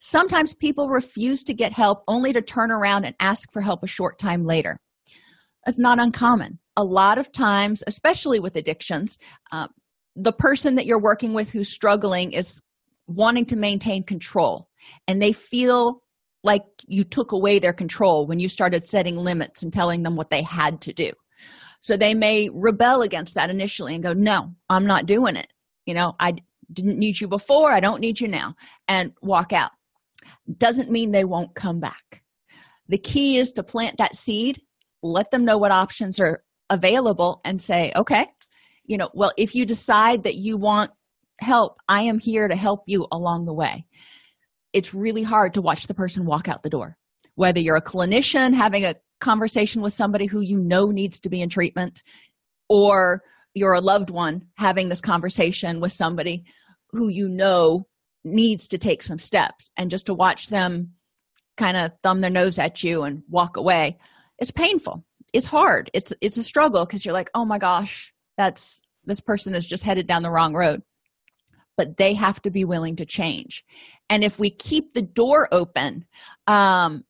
[0.00, 3.86] Sometimes people refuse to get help only to turn around and ask for help a
[3.88, 4.80] short time later.
[5.64, 6.58] That's not uncommon.
[6.76, 9.18] A lot of times, especially with addictions,
[9.50, 9.68] uh,
[10.16, 12.60] the person that you're working with who's struggling is
[13.06, 14.68] wanting to maintain control
[15.06, 16.02] and they feel
[16.44, 20.30] like you took away their control when you started setting limits and telling them what
[20.30, 21.12] they had to do.
[21.80, 25.48] So they may rebel against that initially and go, No, I'm not doing it.
[25.86, 26.34] You know, I
[26.72, 28.54] didn't need you before, I don't need you now,
[28.88, 29.72] and walk out.
[30.56, 32.22] Doesn't mean they won't come back.
[32.88, 34.60] The key is to plant that seed,
[35.02, 38.26] let them know what options are available, and say, Okay,
[38.84, 40.90] you know, well, if you decide that you want
[41.40, 43.84] help, I am here to help you along the way.
[44.72, 46.96] It's really hard to watch the person walk out the door.
[47.34, 51.40] Whether you're a clinician having a conversation with somebody who you know needs to be
[51.40, 52.02] in treatment
[52.68, 53.22] or
[53.54, 56.44] you're a loved one having this conversation with somebody
[56.90, 57.86] who you know
[58.24, 60.92] needs to take some steps and just to watch them
[61.56, 63.96] kind of thumb their nose at you and walk away
[64.38, 68.80] it's painful it's hard it's it's a struggle because you're like oh my gosh that's
[69.04, 70.82] this person is just headed down the wrong road
[71.76, 73.64] but they have to be willing to change
[74.10, 76.04] and if we keep the door open
[76.46, 77.02] um,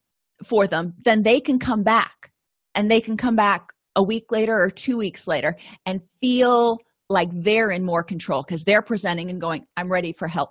[0.45, 2.31] for them, then they can come back
[2.75, 7.29] and they can come back a week later or two weeks later and feel like
[7.33, 10.51] they're in more control because they're presenting and going, I'm ready for help.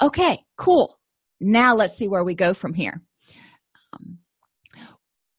[0.00, 0.98] Okay, cool.
[1.40, 3.02] Now let's see where we go from here.
[3.92, 4.18] Um,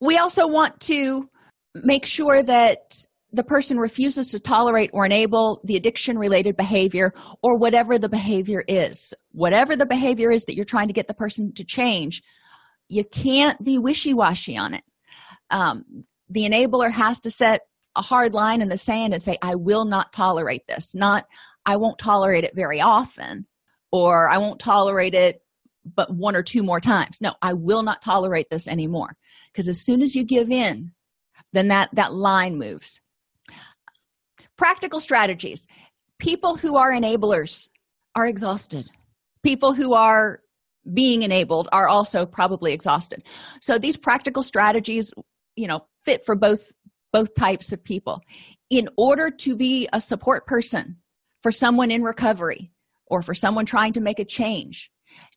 [0.00, 1.28] we also want to
[1.74, 2.94] make sure that
[3.32, 8.64] the person refuses to tolerate or enable the addiction related behavior or whatever the behavior
[8.66, 9.14] is.
[9.30, 12.22] Whatever the behavior is that you're trying to get the person to change,
[12.88, 14.82] you can't be wishy-washy on it
[15.50, 17.62] um, the enabler has to set
[17.96, 21.26] a hard line in the sand and say i will not tolerate this not
[21.66, 23.46] i won't tolerate it very often
[23.90, 25.42] or i won't tolerate it
[25.84, 27.20] but one or two more times.
[27.20, 29.16] No i will not tolerate this anymore.
[29.52, 30.92] Because as soon as you give in
[31.52, 33.00] then that that line moves.
[34.56, 35.66] Practical strategies.
[36.18, 37.68] People who are enablers
[38.14, 38.90] are exhausted.
[39.42, 40.40] People who are
[40.92, 43.22] being enabled are also probably exhausted.
[43.60, 45.12] So these practical strategies
[45.56, 46.72] you know fit for both
[47.12, 48.20] both types of people.
[48.70, 50.98] In order to be a support person
[51.42, 52.70] for someone in recovery
[53.06, 54.90] or for someone trying to make a change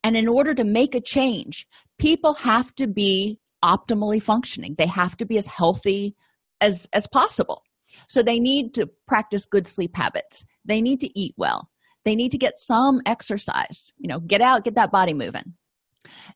[0.04, 1.68] and in order to make a change
[2.00, 4.76] people have to be optimally functioning.
[4.78, 6.16] They have to be as healthy
[6.62, 7.64] as as possible.
[8.10, 10.46] So they need to practice good sleep habits.
[10.66, 11.70] They need to eat well.
[12.06, 15.54] They need to get some exercise you know get out get that body moving.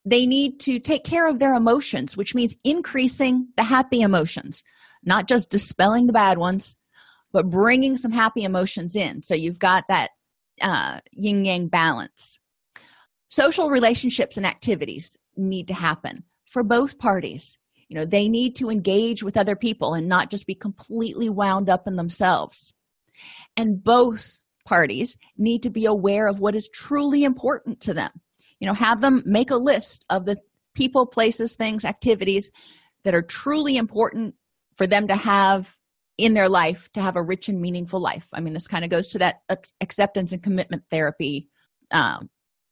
[0.05, 4.63] They need to take care of their emotions which means increasing the happy emotions
[5.03, 6.75] not just dispelling the bad ones
[7.33, 9.21] but bringing some happy emotions in.
[9.21, 10.11] So you've got that
[10.61, 12.39] uh, yin yang balance
[13.27, 17.57] social relationships and activities need to happen for both parties.
[17.89, 21.69] You know they need to engage with other people and not just be completely wound
[21.69, 22.73] up in themselves.
[23.55, 28.11] And both parties need to be aware of what is truly important to them.
[28.59, 30.37] You know have them make a list of the
[30.75, 32.51] people places things activities
[33.03, 34.35] that are truly important
[34.75, 35.75] for them to have
[36.17, 38.27] in their life to have a rich and meaningful life.
[38.33, 39.41] I mean this kind of goes to that
[39.81, 41.49] acceptance and commitment therapy
[41.91, 42.29] um,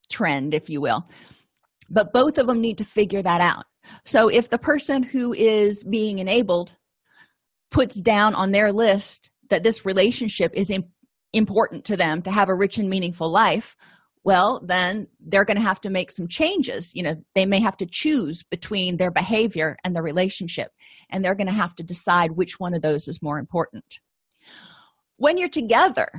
[0.08, 1.08] trend if you will.
[1.90, 3.66] But both of them need to figure that out.
[4.04, 6.76] So if the person who is being enabled
[7.72, 10.72] puts down on their list that this relationship is
[11.34, 13.76] important to them to have a rich and meaningful life
[14.24, 16.92] well then they're going to have to make some changes.
[16.96, 20.72] You know they may have to choose between their behavior and the relationship
[21.10, 24.00] and they're going to have to decide which one of those is more important.
[25.18, 26.10] When you're together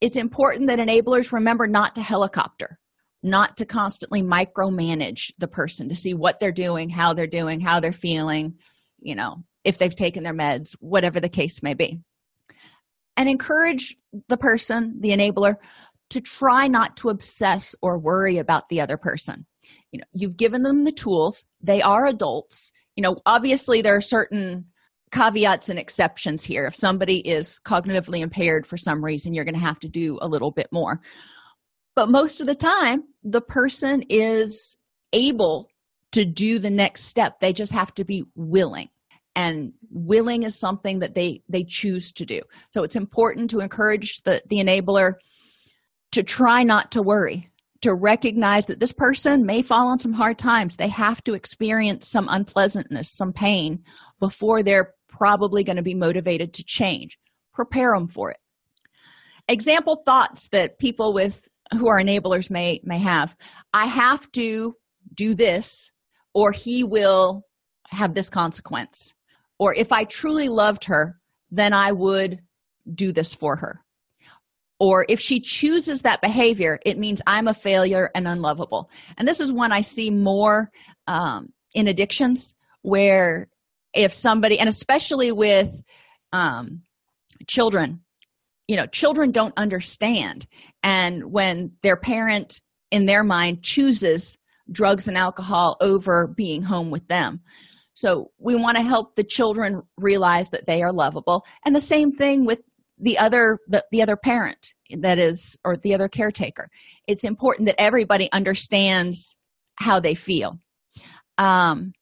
[0.00, 2.78] it's important that enablers remember not to helicopter
[3.26, 7.80] not to constantly micromanage the person to see what they're doing how they're doing how
[7.80, 8.54] they're feeling
[9.00, 11.98] you know if they've taken their meds, whatever the case may be.
[13.16, 13.96] And encourage
[14.28, 15.56] the person, the enabler,
[16.10, 19.44] to try not to obsess or worry about the other person.
[19.90, 22.70] You know, you've given them the tools, they are adults.
[22.94, 24.66] You know, obviously there are certain
[25.10, 26.66] caveats and exceptions here.
[26.66, 30.28] If somebody is cognitively impaired for some reason, you're going to have to do a
[30.28, 31.00] little bit more.
[31.96, 34.76] But most of the time, the person is
[35.12, 35.68] able
[36.12, 37.40] to do the next step.
[37.40, 38.88] They just have to be willing.
[39.34, 42.40] And willing is something that they they choose to do.
[42.72, 45.14] So it's important to encourage the, the enabler
[46.12, 47.50] to try not to worry,
[47.82, 50.76] to recognize that this person may fall on some hard times.
[50.76, 53.82] They have to experience some unpleasantness, some pain
[54.20, 57.18] before they're probably going to be motivated to change.
[57.52, 58.38] Prepare them for it.
[59.48, 63.36] Example thoughts that people with who our enablers may may have.
[63.72, 64.74] I have to
[65.14, 65.90] do this
[66.34, 67.44] or he will
[67.88, 69.14] have this consequence.
[69.58, 71.18] Or if I truly loved her,
[71.50, 72.40] then I would
[72.92, 73.80] do this for her.
[74.78, 78.90] Or if she chooses that behavior, it means I'm a failure and unlovable.
[79.16, 80.70] And this is one I see more
[81.06, 83.48] um, in addictions where
[83.94, 85.74] if somebody and especially with
[86.32, 86.82] um,
[87.46, 88.02] children
[88.68, 90.46] you know children don't understand.
[90.82, 92.60] And when their parent
[92.90, 94.36] in their mind chooses
[94.70, 97.40] drugs and alcohol over being home with them.
[97.94, 101.46] So we want to help the children realize that they are lovable.
[101.64, 102.60] And the same thing with
[102.98, 106.68] the other the, the other parent that is or the other caretaker.
[107.06, 109.36] It's important that everybody understands
[109.76, 110.58] how they feel.
[111.38, 111.92] Um,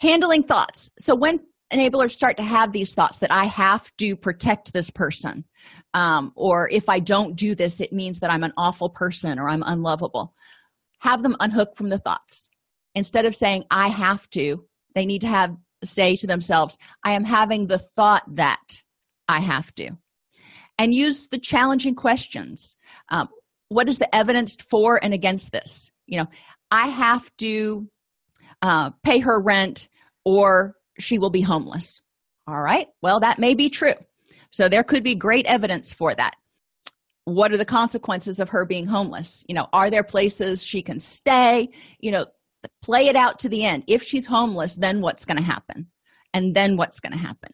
[0.00, 0.90] handling thoughts.
[0.98, 1.40] So when
[1.72, 5.44] enablers start to have these thoughts that i have to protect this person.
[5.94, 9.48] Um, or if i don't do this it means that i'm an awful person or
[9.48, 10.34] i'm unlovable.
[11.00, 12.48] Have them unhook from the thoughts.
[12.94, 14.64] Instead of saying i have to
[14.94, 18.82] they need to have say to themselves i am having the thought that
[19.28, 19.90] i have to.
[20.80, 22.76] And use the challenging questions.
[23.08, 23.28] Um,
[23.68, 25.90] what is the evidence for and against this?
[26.06, 26.28] You know
[26.70, 27.88] i have to
[28.62, 29.88] uh, pay her rent
[30.24, 32.00] or she will be homeless.
[32.46, 33.94] All right, well, that may be true.
[34.50, 36.34] So there could be great evidence for that.
[37.24, 39.44] What are the consequences of her being homeless?
[39.48, 41.68] You know, are there places she can stay?
[42.00, 42.26] You know,
[42.82, 43.84] play it out to the end.
[43.86, 45.88] If she's homeless, then what's going to happen?
[46.32, 47.50] And then what's going to happen?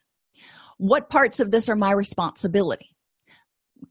[0.78, 2.94] What parts of this are my responsibility?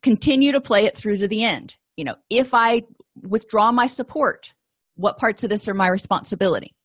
[0.01, 1.75] Continue to play it through to the end.
[1.97, 2.83] You know, if I
[3.21, 4.53] withdraw my support,
[4.95, 6.75] what parts of this are my responsibility?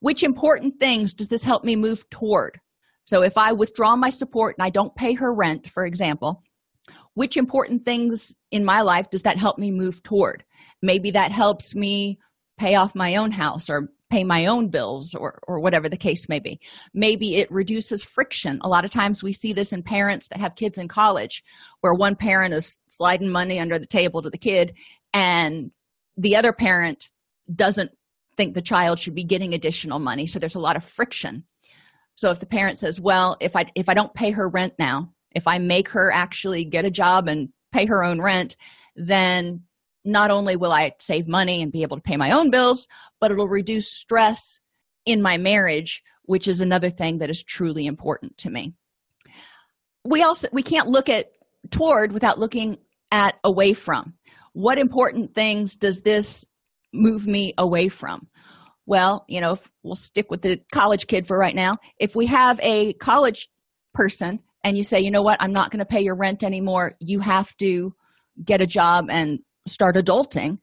[0.00, 2.60] Which important things does this help me move toward?
[3.04, 6.42] So, if I withdraw my support and I don't pay her rent, for example,
[7.14, 10.44] which important things in my life does that help me move toward?
[10.82, 12.18] Maybe that helps me
[12.58, 16.28] pay off my own house or pay my own bills or, or whatever the case
[16.28, 16.60] may be.
[16.92, 18.58] Maybe it reduces friction.
[18.62, 21.44] A lot of times we see this in parents that have kids in college
[21.80, 24.74] where one parent is sliding money under the table to the kid
[25.14, 25.70] and
[26.16, 27.10] the other parent
[27.54, 27.92] doesn't
[28.40, 31.44] think the child should be getting additional money so there's a lot of friction.
[32.16, 35.12] So if the parent says well if i if i don't pay her rent now
[35.32, 38.56] if i make her actually get a job and pay her own rent
[38.96, 39.62] then
[40.04, 42.86] not only will i save money and be able to pay my own bills
[43.20, 44.60] but it'll reduce stress
[45.06, 48.72] in my marriage which is another thing that is truly important to me.
[50.04, 51.32] We also we can't look at
[51.70, 52.78] toward without looking
[53.10, 54.14] at away from.
[54.52, 56.46] What important things does this
[56.92, 58.28] move me away from.
[58.86, 61.78] Well you know we'll stick with the college kid for right now.
[61.98, 63.48] If we have a college
[63.94, 65.40] person and you say you know what?
[65.40, 66.94] I'm not going to pay your rent anymore.
[67.00, 67.94] You have to
[68.44, 70.58] get a job and start adulting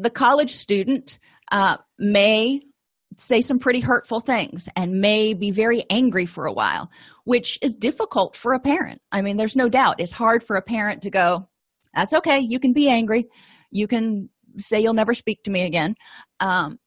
[0.00, 1.18] the college student
[1.52, 2.60] uh, may
[3.16, 6.90] say some pretty hurtful things and may be very angry for a while
[7.24, 9.00] which is difficult for a parent.
[9.12, 9.96] I mean there's no doubt.
[10.00, 11.48] It's hard for a parent to go
[11.94, 12.38] that's okay.
[12.38, 13.28] You can be angry.
[13.70, 15.94] You can say you'll never speak to me again.
[16.40, 16.78] Um,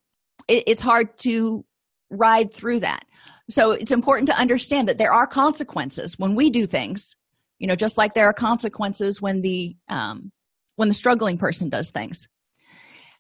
[0.48, 1.66] it, it's hard to
[2.10, 3.06] ride through that.
[3.50, 7.16] So it's important to understand that there are consequences when we do things
[7.64, 10.32] you know just like there are consequences when the um,
[10.76, 12.28] when the struggling person does things.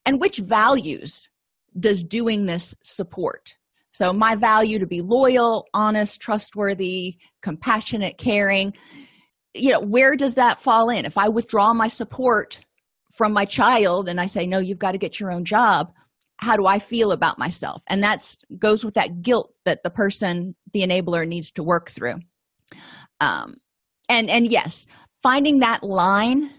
[0.05, 1.29] And which values
[1.79, 3.55] does doing this support?
[3.91, 8.73] So my value to be loyal honest trustworthy compassionate caring
[9.53, 11.05] you know where does that fall in?
[11.05, 12.59] If i withdraw my support
[13.15, 15.91] from my child and i say no you've got to get your own job.
[16.37, 17.83] How do i feel about myself?
[17.87, 22.19] And that's goes with that guilt that the person the enabler needs to work through.
[23.19, 23.55] Um,
[24.09, 24.85] and and yes
[25.21, 26.49] finding that line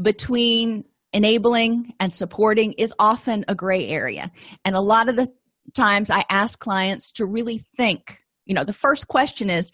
[0.00, 4.32] between enabling and supporting is often a gray area.
[4.64, 5.30] And a lot of the
[5.74, 9.72] times i ask clients to really think you know the first question is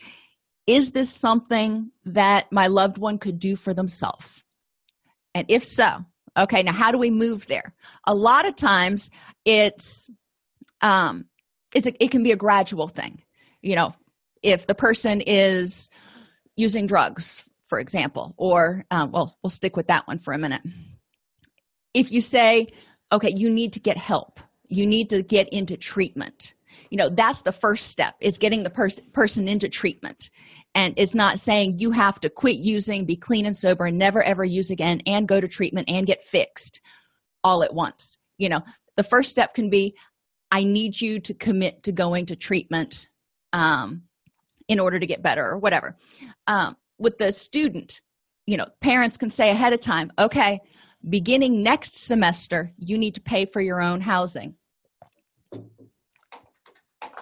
[0.66, 4.44] is this something that my loved one could do for themselves?
[5.34, 6.04] And if so
[6.36, 7.74] okay now how do we move there?
[8.06, 9.10] A lot of times
[9.44, 10.08] it's
[10.80, 11.26] um
[11.74, 13.22] it's a, it can be a gradual thing.
[13.62, 13.92] You know
[14.42, 15.90] if the person is
[16.56, 20.62] using drugs for example or um, well we'll stick with that one for a minute.
[21.94, 22.68] If you say
[23.12, 24.40] okay you need to get help.
[24.68, 26.54] You need to get into treatment
[26.90, 30.30] you know that's the first step is getting the pers- person into treatment.
[30.74, 34.22] And it's not saying you have to quit using be clean and sober and never
[34.22, 36.80] ever use again and go to treatment and get fixed
[37.42, 38.18] all at once.
[38.38, 38.60] You know
[38.96, 39.94] the first step can be
[40.50, 43.08] i need you to commit to going to treatment
[43.52, 44.02] um,
[44.68, 45.96] in order to get better or whatever.
[46.46, 48.00] Um, with the student
[48.46, 50.60] you know parents can say ahead of time okay
[51.08, 54.54] beginning next semester you need to pay for your own housing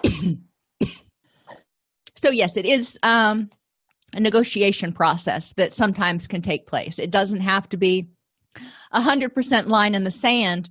[2.15, 3.49] so yes it is um,
[4.13, 6.99] a negotiation process that sometimes can take place.
[6.99, 8.09] It doesn't have to be
[8.91, 10.69] a hundred percent line in the sand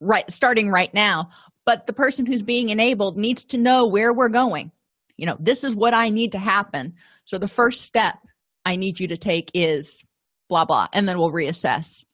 [0.00, 1.30] right starting right now
[1.64, 4.70] but the person who's being enabled needs to know where we're going.
[5.16, 6.94] You know this is what i need to happen.
[7.24, 8.16] So the first step
[8.64, 10.02] i need you to take is
[10.48, 12.04] blah blah and then we'll reassess.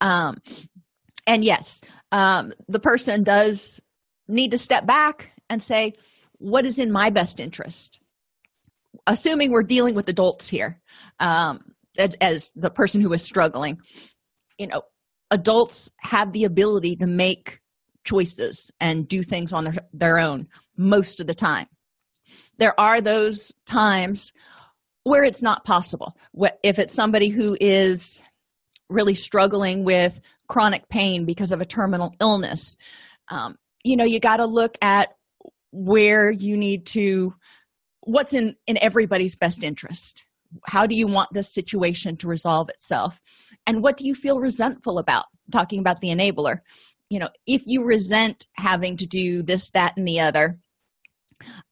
[0.00, 0.38] Um
[1.26, 3.80] and yes um the person does
[4.28, 5.94] need to step back and say
[6.38, 8.00] what is in my best interest?
[9.06, 10.80] Assuming we're dealing with adults here
[11.18, 11.60] um,
[11.98, 13.78] as, as the person who is struggling
[14.58, 14.82] you know
[15.30, 17.60] adults have the ability to make
[18.04, 21.66] choices and do things on their, their own most of the time.
[22.58, 24.32] There are those times
[25.04, 26.16] where it's not possible.
[26.62, 28.20] If it's somebody who is
[28.90, 32.76] really struggling with chronic pain because of a terminal illness
[33.28, 33.56] um,
[33.88, 35.14] you know you got to look at
[35.72, 37.34] where you need to
[38.00, 40.24] what's in in everybody's best interest.
[40.66, 43.20] How do you want this situation to resolve itself?
[43.66, 45.26] And what do you feel resentful about?
[45.52, 46.60] Talking about the enabler.
[47.08, 50.58] You know if you resent having to do this that and the other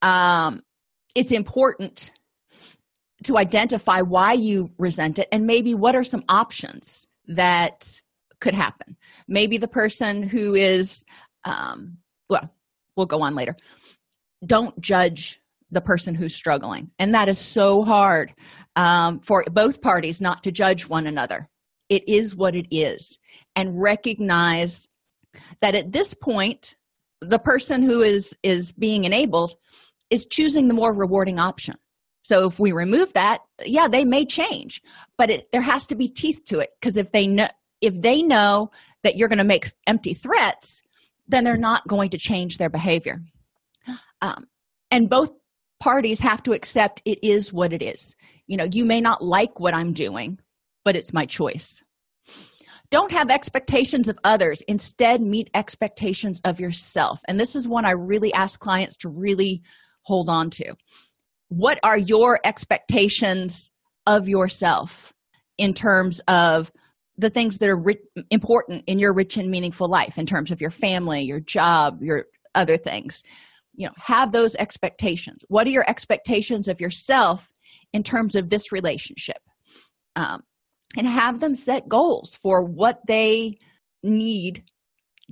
[0.01, 0.63] um
[1.15, 2.13] it's important
[3.25, 8.01] to identify why you resent it and maybe what are some options that
[8.41, 8.97] could happen.
[9.27, 11.05] Maybe the person who is
[11.45, 11.99] um,
[12.29, 12.51] well
[12.97, 13.57] we'll go on later.
[14.45, 16.91] Don't judge the person who's struggling.
[16.99, 18.33] And that is so hard
[18.77, 21.49] um, for both parties not to judge one another.
[21.89, 23.19] It is what it is.
[23.55, 24.89] And recognize
[25.61, 26.77] that at this point
[27.21, 29.55] the person who is is being enabled
[30.11, 31.77] is choosing the more rewarding option.
[32.23, 34.83] So if we remove that yeah they may change
[35.19, 36.71] but it, there has to be teeth to it.
[36.81, 37.49] Because if they know
[37.81, 38.71] if they know
[39.03, 40.83] that you're going to make empty threats
[41.29, 43.21] then they're not going to change their behavior.
[44.23, 44.47] Um,
[44.91, 45.31] and both
[45.81, 48.15] parties have to accept it is what it is.
[48.47, 50.39] You know you may not like what i'm doing
[50.87, 51.83] but it's my choice.
[52.91, 54.63] Don't have expectations of others.
[54.69, 57.21] Instead meet expectations of yourself.
[57.27, 59.63] And this is one i really ask clients to really
[60.03, 60.75] hold on to.
[61.49, 63.73] What are your expectations
[64.07, 65.13] of yourself
[65.59, 66.71] in terms of
[67.19, 67.83] the things that are
[68.31, 72.27] important in your rich and meaningful life in terms of your family your job your
[72.57, 73.23] other things.
[73.75, 75.45] You know have those expectations.
[75.49, 77.49] What are your expectations of yourself
[77.93, 79.39] in terms of this relationship?
[80.17, 80.43] Um,
[80.97, 83.59] and have them set goals for what they
[84.03, 84.65] need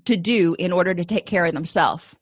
[0.05, 2.15] to do in order to take care of themselves.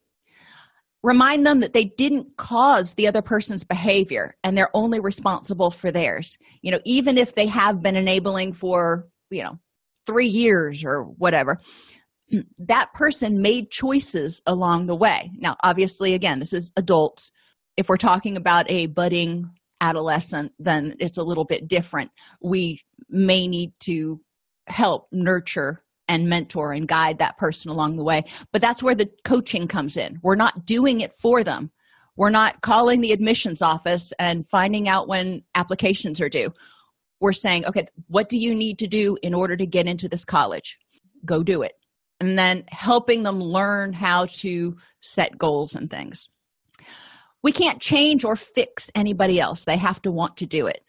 [1.02, 5.90] Remind them that they didn't cause the other person's behavior and they're only responsible for
[5.90, 6.38] theirs.
[6.62, 9.58] You know even if they have been enabling for you know
[10.06, 11.58] three years or whatever
[12.58, 15.30] that person made choices along the way.
[15.34, 17.30] Now obviously again this is adults.
[17.76, 22.10] If we're talking about a budding adolescent then it's a little bit different.
[22.40, 24.20] We may need to
[24.66, 28.24] help nurture and mentor and guide that person along the way.
[28.52, 30.18] But that's where the coaching comes in.
[30.22, 31.70] We're not doing it for them.
[32.16, 36.52] We're not calling the admissions office and finding out when applications are due
[37.22, 40.24] we're saying okay what do you need to do in order to get into this
[40.24, 40.78] college?
[41.24, 41.72] Go do it.
[42.20, 46.28] And then helping them learn how to set goals and things.
[47.42, 49.64] We can't change or fix anybody else.
[49.64, 50.84] They have to want to do it.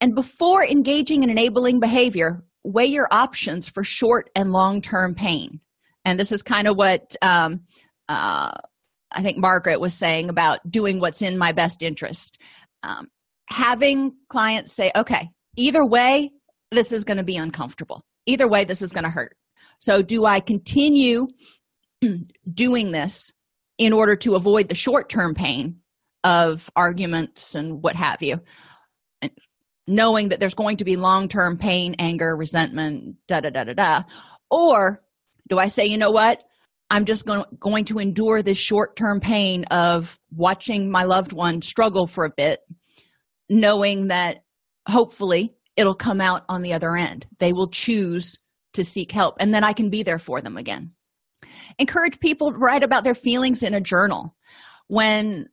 [0.00, 5.60] And before engaging in enabling behavior weigh your options for short and long term pain.
[6.04, 7.62] And this is kind of what um,
[8.08, 8.52] uh,
[9.14, 12.40] i think margaret was saying about doing what's in my best interest.
[12.82, 13.08] Um,
[13.48, 16.30] having clients say okay either way
[16.72, 18.02] this is going to be uncomfortable.
[18.26, 19.36] Either way this is going to hurt.
[19.78, 21.28] So do i continue
[22.52, 23.30] doing this
[23.78, 25.80] in order to avoid the short term pain
[26.24, 28.38] of arguments and what have you?
[29.20, 29.32] And
[29.86, 33.74] knowing that there's going to be long term pain anger resentment da da da da
[33.74, 34.02] da.
[34.50, 35.02] Or
[35.48, 36.42] do i say you know what?
[36.90, 41.62] I'm just going, going to endure this short term pain of watching my loved one
[41.62, 42.60] struggle for a bit
[43.52, 44.44] knowing that
[44.88, 47.26] hopefully it'll come out on the other end.
[47.38, 48.38] They will choose
[48.72, 50.92] to seek help and then i can be there for them again.
[51.78, 54.34] Encourage people to write about their feelings in a journal.
[54.88, 55.48] When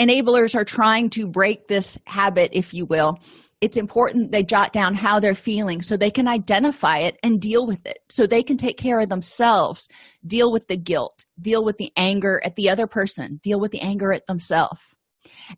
[0.00, 3.20] enablers are trying to break this habit if you will
[3.60, 7.64] it's important they jot down how they're feeling so they can identify it and deal
[7.64, 8.00] with it.
[8.08, 9.88] So they can take care of themselves
[10.26, 13.80] deal with the guilt deal with the anger at the other person deal with the
[13.80, 14.82] anger at themselves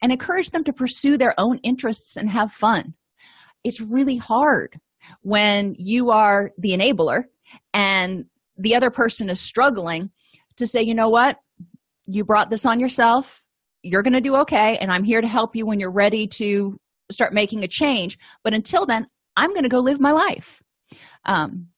[0.02, 2.94] and encourage them to pursue their own interests and have fun.
[3.64, 4.78] It's really hard
[5.22, 7.24] when you are the enabler
[7.72, 10.10] and the other person is struggling
[10.56, 11.38] to say you know what?
[12.06, 13.42] You brought this on yourself.
[13.82, 16.78] You're going to do okay and i'm here to help you when you're ready to
[17.10, 18.18] start making a change.
[18.42, 19.06] But until then
[19.36, 20.62] i'm going to go live my life.
[21.24, 21.68] Um,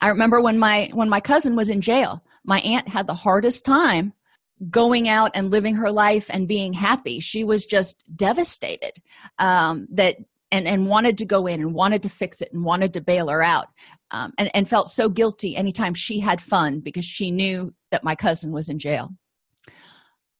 [0.00, 3.64] i remember when my when my cousin was in jail my aunt had the hardest
[3.64, 4.12] time
[4.70, 7.20] going out and living her life and being happy.
[7.20, 8.92] She was just devastated
[9.38, 10.16] um, that
[10.50, 13.28] and and wanted to go in and wanted to fix it and wanted to bail
[13.28, 13.68] her out
[14.10, 18.14] um, and, and felt so guilty anytime she had fun because she knew that my
[18.14, 19.10] cousin was in jail.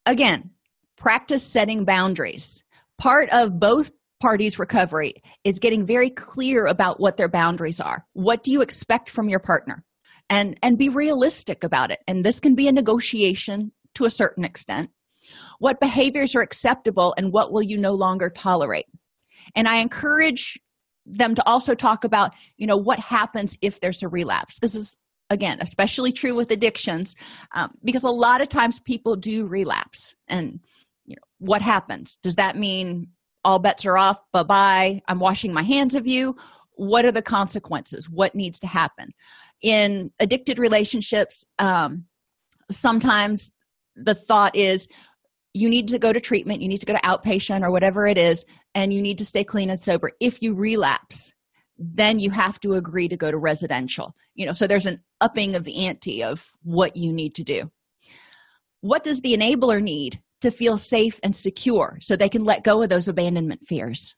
[0.06, 0.50] Again
[0.96, 2.62] practice setting boundaries.
[2.98, 3.90] Part of both
[4.20, 8.06] parties recovery is getting very clear about what their boundaries are.
[8.14, 9.84] What do you expect from your partner?
[10.30, 12.02] And and be realistic about it.
[12.08, 14.90] And this can be a negotiation to a certain extent
[15.58, 18.86] what behaviors are acceptable and what will you no longer tolerate.
[19.54, 20.58] And i encourage
[21.06, 24.58] them to also talk about you know what happens if there's a relapse.
[24.60, 24.96] This is
[25.30, 27.14] again especially true with addictions
[27.52, 30.60] um, because a lot of times people do relapse and
[31.04, 32.16] you know what happens?
[32.22, 33.08] Does that mean
[33.44, 36.36] all bets are off bye bye i'm washing my hands of you?
[36.76, 38.08] What are the consequences?
[38.08, 39.12] What needs to happen?
[39.62, 42.06] In addicted relationships um,
[42.70, 43.52] sometimes
[43.96, 44.88] the thought is
[45.52, 48.18] you need to go to treatment you need to go to outpatient or whatever it
[48.18, 50.12] is and you need to stay clean and sober.
[50.20, 51.32] If you relapse
[51.76, 54.14] then you have to agree to go to residential.
[54.34, 57.70] You know so there's an upping of the ante of what you need to do.
[58.80, 62.82] What does the enabler need to feel safe and secure so they can let go
[62.82, 64.14] of those abandonment fears?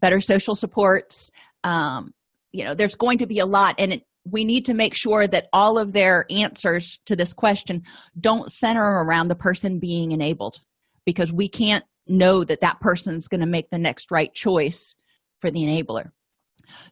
[0.00, 1.30] Better social supports
[1.64, 2.14] um,
[2.52, 5.26] you know there's going to be a lot and it, we need to make sure
[5.26, 7.82] that all of their answers to this question
[8.18, 10.60] don't center around the person being enabled
[11.06, 14.94] because we can't know that that person's going to make the next right choice
[15.40, 16.10] for the enabler.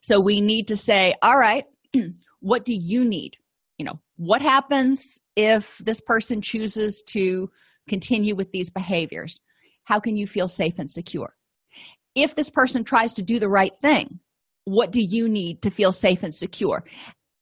[0.01, 1.65] So we need to say all right
[2.39, 3.37] what do you need?
[3.77, 7.49] You know what happens if this person chooses to
[7.87, 9.41] continue with these behaviors?
[9.83, 11.35] How can you feel safe and secure?
[12.15, 14.19] If this person tries to do the right thing
[14.69, 16.83] what do you need to feel safe and secure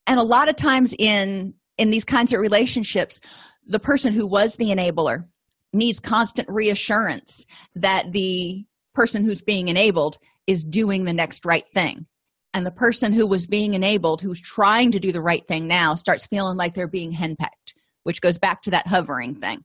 [0.08, 3.20] and a lot of times in in these kinds of relationships
[3.66, 5.24] the person who was the enabler
[5.72, 7.44] needs constant reassurance
[7.74, 12.06] that the person who's being enabled is doing the next right thing.
[12.54, 15.94] And the person who was being enabled who's trying to do the right thing now
[15.94, 19.62] starts feeling like they're being henpecked which goes back to that hovering thing.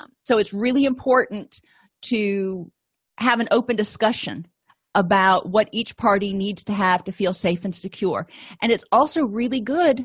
[0.00, 1.60] Um, so it's really important
[2.06, 2.68] to
[3.18, 4.48] have an open discussion
[4.96, 8.26] about what each party needs to have to feel safe and secure.
[8.60, 10.04] And it's also really good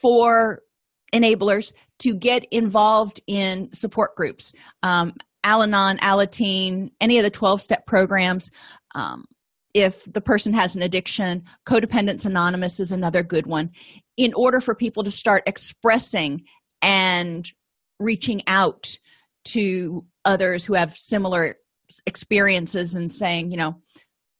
[0.00, 0.62] for
[1.14, 4.52] enablers to get involved in support groups.
[4.82, 5.12] Um,
[5.44, 8.50] al-anon alateen any of the 12-step programs
[8.94, 9.24] um,
[9.74, 13.70] if the person has an addiction codependence anonymous is another good one.
[14.16, 16.42] In order for people to start expressing
[16.80, 17.50] and
[17.98, 18.96] reaching out
[19.44, 21.56] to others who have similar
[22.06, 23.74] experiences and saying you know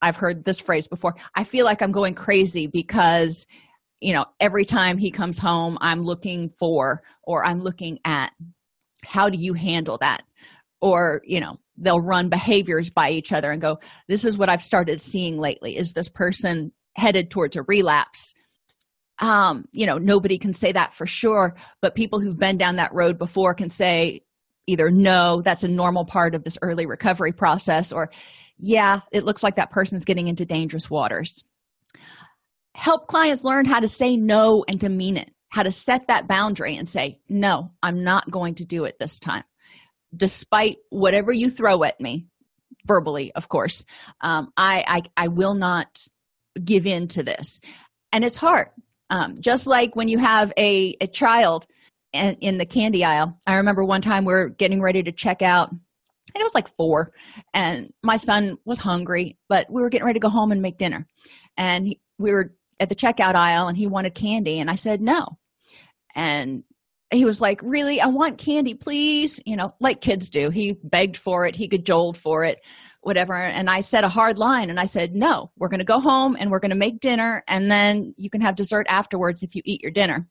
[0.02, 1.14] i've heard this phrase before.
[1.34, 3.46] I feel like i'm going crazy because
[4.00, 8.32] you know every time he comes home i'm looking for or i'm looking at
[9.04, 10.22] how do you handle that?
[10.80, 13.78] Or you know they'll run behaviors by each other and go
[14.08, 15.76] this is what i've started seeing lately.
[15.76, 18.34] Is this person headed towards a relapse?
[19.20, 22.92] Um you know nobody can say that for sure but people who've been down that
[22.92, 24.22] road before can say
[24.66, 28.10] either no that's a normal part of this early recovery process or
[28.62, 31.44] yeah it looks like that person's getting into dangerous waters.
[32.74, 36.26] Help clients learn how to say no and to mean it how to set that
[36.26, 39.44] boundary and say no i'm not going to do it this time.
[40.16, 42.26] Despite whatever you throw at me
[42.86, 43.84] verbally of course
[44.22, 44.84] um, I,
[45.16, 46.06] I i will not
[46.64, 47.60] give in to this.
[48.12, 48.68] And it's hard
[49.10, 51.66] um, just like when you have a, a child
[52.12, 53.38] in, in the candy aisle.
[53.46, 55.70] I remember one time we are getting ready to check out,
[56.34, 57.12] and it was like four,
[57.54, 60.78] and my son was hungry, but we were getting ready to go home and make
[60.78, 61.06] dinner.
[61.56, 65.00] And he, we were at the checkout aisle, and he wanted candy, and I said
[65.00, 65.26] no.
[66.14, 66.64] And
[67.12, 68.00] he was like, Really?
[68.00, 69.40] I want candy, please.
[69.44, 70.50] You know, like kids do.
[70.50, 72.60] He begged for it, he cajoled for it,
[73.02, 73.34] whatever.
[73.34, 76.36] And I said a hard line and I said, No, we're going to go home
[76.38, 79.62] and we're going to make dinner, and then you can have dessert afterwards if you
[79.64, 80.28] eat your dinner.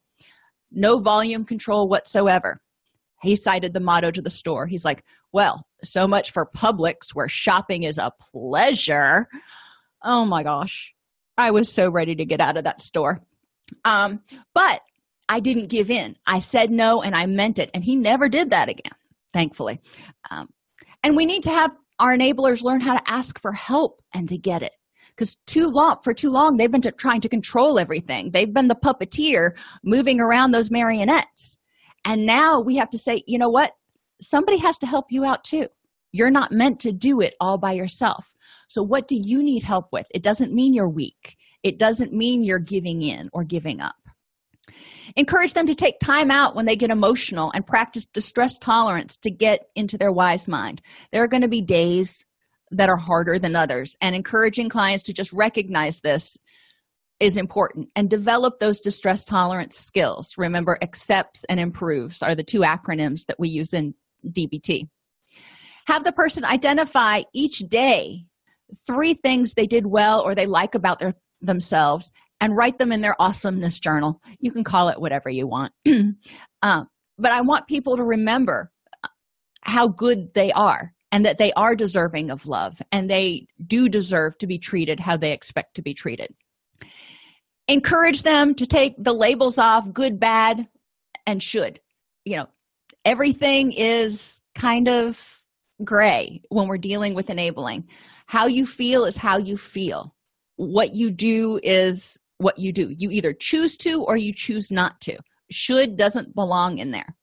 [0.70, 2.60] No volume control whatsoever.
[3.22, 4.66] He cited the motto to the store.
[4.66, 9.26] He's like, Well, so much for Publix, where shopping is a pleasure.
[10.02, 10.92] Oh my gosh.
[11.38, 13.20] I was so ready to get out of that store.
[13.84, 14.20] Um,
[14.54, 14.82] but
[15.28, 16.16] I didn't give in.
[16.26, 17.70] I said no and I meant it.
[17.72, 18.92] And he never did that again,
[19.32, 19.80] thankfully.
[20.30, 20.48] Um,
[21.02, 24.36] and we need to have our enablers learn how to ask for help and to
[24.36, 24.74] get it.
[25.08, 28.30] Because too long, for too long, they've been to, trying to control everything.
[28.30, 29.52] They've been the puppeteer
[29.84, 31.56] moving around those marionettes.
[32.04, 33.72] And now we have to say, you know what?
[34.20, 35.66] Somebody has to help you out too.
[36.12, 38.32] You're not meant to do it all by yourself.
[38.68, 40.06] So, what do you need help with?
[40.10, 43.96] It doesn't mean you're weak, it doesn't mean you're giving in or giving up.
[45.16, 49.30] Encourage them to take time out when they get emotional and practice distress tolerance to
[49.30, 50.80] get into their wise mind.
[51.10, 52.24] There are going to be days
[52.70, 56.36] that are harder than others, and encouraging clients to just recognize this
[57.22, 60.34] is important and develop those distress tolerance skills.
[60.36, 63.94] Remember, accepts and improves are the two acronyms that we use in
[64.26, 64.88] DBT.
[65.86, 68.24] Have the person identify each day
[68.88, 72.10] three things they did well or they like about their, themselves
[72.40, 74.20] and write them in their awesomeness journal.
[74.40, 75.72] You can call it whatever you want.
[75.86, 78.72] um, but I want people to remember
[79.60, 84.36] how good they are and that they are deserving of love and they do deserve
[84.38, 86.34] to be treated how they expect to be treated.
[87.68, 90.68] Encourage them to take the labels off good, bad,
[91.26, 91.80] and should.
[92.24, 92.48] You know,
[93.04, 95.38] everything is kind of
[95.84, 97.88] gray when we're dealing with enabling.
[98.26, 100.14] How you feel is how you feel.
[100.56, 102.94] What you do is what you do.
[102.96, 105.18] You either choose to or you choose not to.
[105.50, 107.16] Should doesn't belong in there.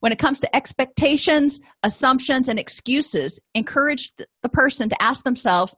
[0.00, 5.74] When it comes to expectations, assumptions, and excuses, encourage the person to ask themselves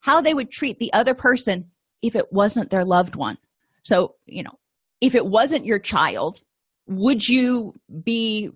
[0.00, 1.70] how they would treat the other person
[2.02, 3.38] if it wasn't their loved one.
[3.84, 4.58] So, you know,
[5.00, 6.40] if it wasn't your child,
[6.86, 8.50] would you be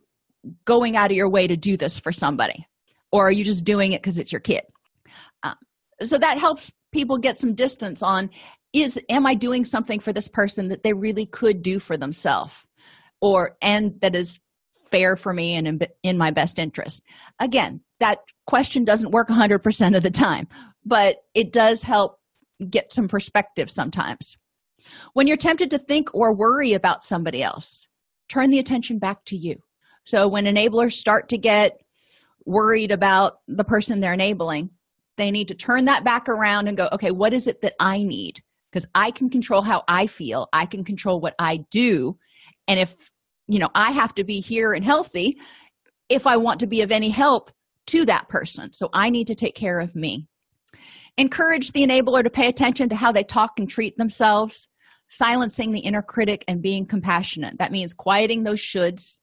[0.65, 2.67] going out of your way to do this for somebody?
[3.13, 4.63] Or are you just doing it because it's your kid?
[5.43, 5.55] Um,
[6.03, 8.31] so that helps people get some distance on
[8.73, 12.65] is am i doing something for this person that they really could do for themselves
[13.21, 14.41] or and that is
[14.91, 17.03] fair for me and in, in my best interest
[17.41, 20.47] again that question doesn't work 100% of the time
[20.85, 22.19] but it does help
[22.71, 24.37] get some perspective sometimes
[25.15, 27.89] when you're tempted to think or worry about somebody else
[28.29, 29.57] turn the attention back to you
[30.05, 31.81] so when enablers start to get
[32.45, 34.71] worried about the person they're enabling
[35.17, 38.03] they need to turn that back around and go okay what is it that i
[38.03, 38.43] need
[38.77, 42.19] because I can control how I feel, I can control what I do.
[42.69, 42.95] And if,
[43.49, 45.39] you know, I have to be here and healthy
[46.11, 47.51] if I want to be of any help
[47.87, 48.75] to that person.
[48.75, 50.29] So I need to take care of me.
[51.19, 54.69] Encourage the enabler to pay attention to how they talk and treat themselves,
[55.09, 57.59] silencing the inner critic and being compassionate.
[57.59, 59.19] That means quieting those shoulds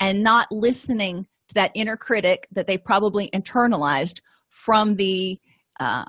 [0.00, 4.20] and not listening to that inner critic that they've probably internalized
[4.50, 5.38] from the
[5.78, 6.04] uh,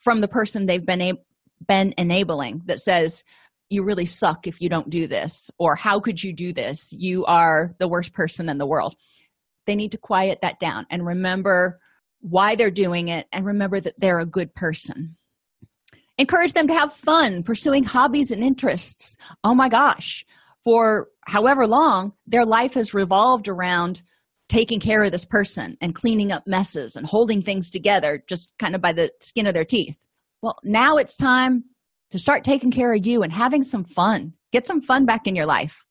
[0.00, 1.24] from the person they've been able
[1.68, 3.22] been enabling that says
[3.70, 7.24] you really suck if you don't do this or how could you do this you
[7.26, 8.96] are the worst person in the world
[9.66, 11.78] they need to quiet that down and remember
[12.22, 15.14] why they're doing it and remember that they're a good person
[16.18, 20.24] encourage them to have fun pursuing hobbies and interests oh my gosh
[20.64, 24.02] for however long their life has revolved around
[24.48, 28.74] taking care of this person and cleaning up messes and holding things together just kind
[28.74, 29.96] of by the skin of their teeth
[30.42, 31.64] well, now it's time
[32.10, 34.34] to start taking care of you and having some fun.
[34.52, 35.84] Get some fun back in your life.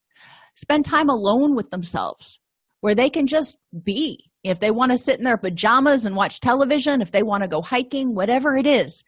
[0.56, 2.40] Spend time alone with themselves
[2.82, 4.31] where they can just be.
[4.44, 7.50] If they want to sit in their pajamas and watch television, if they want to
[7.50, 9.04] go hiking, whatever it is.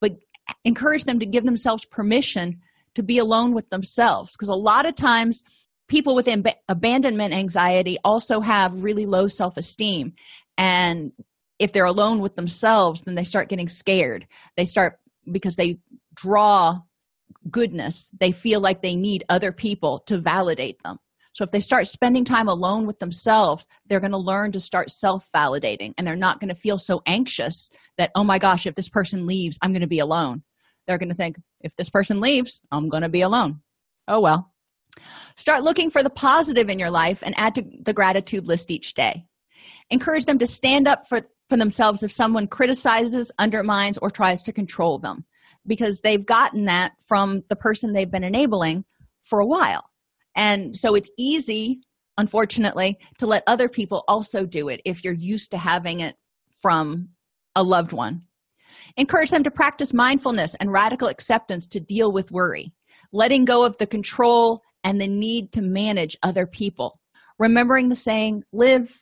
[0.00, 0.16] But
[0.64, 2.60] encourage them to give themselves permission
[2.94, 4.36] to be alone with themselves.
[4.36, 5.42] Because a lot of times,
[5.88, 10.14] people with ab- abandonment anxiety also have really low self esteem.
[10.58, 11.12] And
[11.58, 14.98] if they're alone with themselves then they start getting scared they start
[15.30, 15.78] because they
[16.14, 16.80] draw
[17.50, 20.98] goodness they feel like they need other people to validate them
[21.34, 24.90] so if they start spending time alone with themselves they're going to learn to start
[24.90, 27.68] self-validating and they're not going to feel so anxious
[27.98, 30.42] that oh my gosh if this person leaves i'm going to be alone
[30.86, 33.60] they're going to think if this person leaves i'm going to be alone
[34.08, 34.54] oh well
[35.36, 38.94] Start looking for the positive in your life and add to the gratitude list each
[38.94, 39.26] day.
[39.90, 44.52] Encourage them to stand up for, for themselves if someone criticizes, undermines, or tries to
[44.52, 45.24] control them
[45.66, 48.84] because they've gotten that from the person they've been enabling
[49.22, 49.90] for a while.
[50.36, 51.80] And so it's easy,
[52.18, 56.16] unfortunately, to let other people also do it if you're used to having it
[56.60, 57.08] from
[57.54, 58.22] a loved one.
[58.96, 62.72] Encourage them to practice mindfulness and radical acceptance to deal with worry,
[63.12, 67.00] letting go of the control and the need to manage other people.
[67.38, 69.00] Remembering the saying, live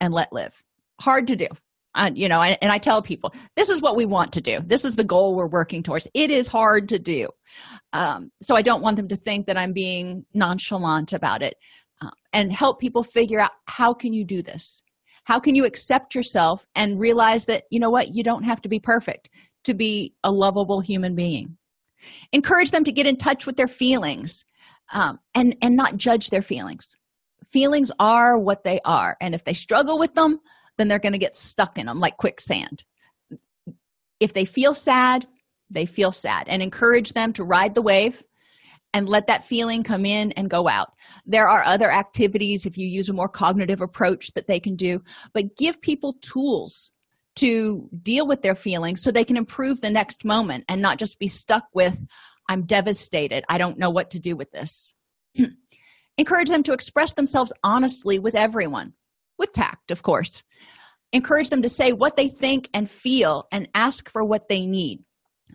[0.00, 0.62] and let live.
[1.00, 1.48] Hard to do.
[1.94, 4.60] Uh, you know, and, and I tell people, this is what we want to do.
[4.64, 6.08] This is the goal we're working towards.
[6.14, 7.28] It is hard to do.
[7.92, 11.54] Um, so I don't want them to think that I'm being nonchalant about it
[12.00, 14.82] uh, and help people figure out how can you do this?
[15.24, 18.68] How can you accept yourself and realize that, you know what, you don't have to
[18.68, 19.28] be perfect
[19.64, 21.56] to be a lovable human being?
[22.32, 24.44] Encourage them to get in touch with their feelings
[24.92, 26.94] um, and and not judge their feelings
[27.46, 30.38] feelings are what they are and if they struggle with them
[30.78, 32.84] then they're going to get stuck in them like quicksand
[34.20, 35.26] if they feel sad
[35.70, 38.22] they feel sad and encourage them to ride the wave
[38.94, 40.92] and let that feeling come in and go out
[41.26, 45.02] there are other activities if you use a more cognitive approach that they can do
[45.32, 46.90] but give people tools
[47.34, 51.18] to deal with their feelings so they can improve the next moment and not just
[51.18, 51.98] be stuck with
[52.48, 53.44] I'm devastated.
[53.48, 54.94] I don't know what to do with this.
[56.18, 58.92] Encourage them to express themselves honestly with everyone,
[59.42, 60.42] with tact, of course.
[61.12, 65.00] Encourage them to say what they think and feel and ask for what they need.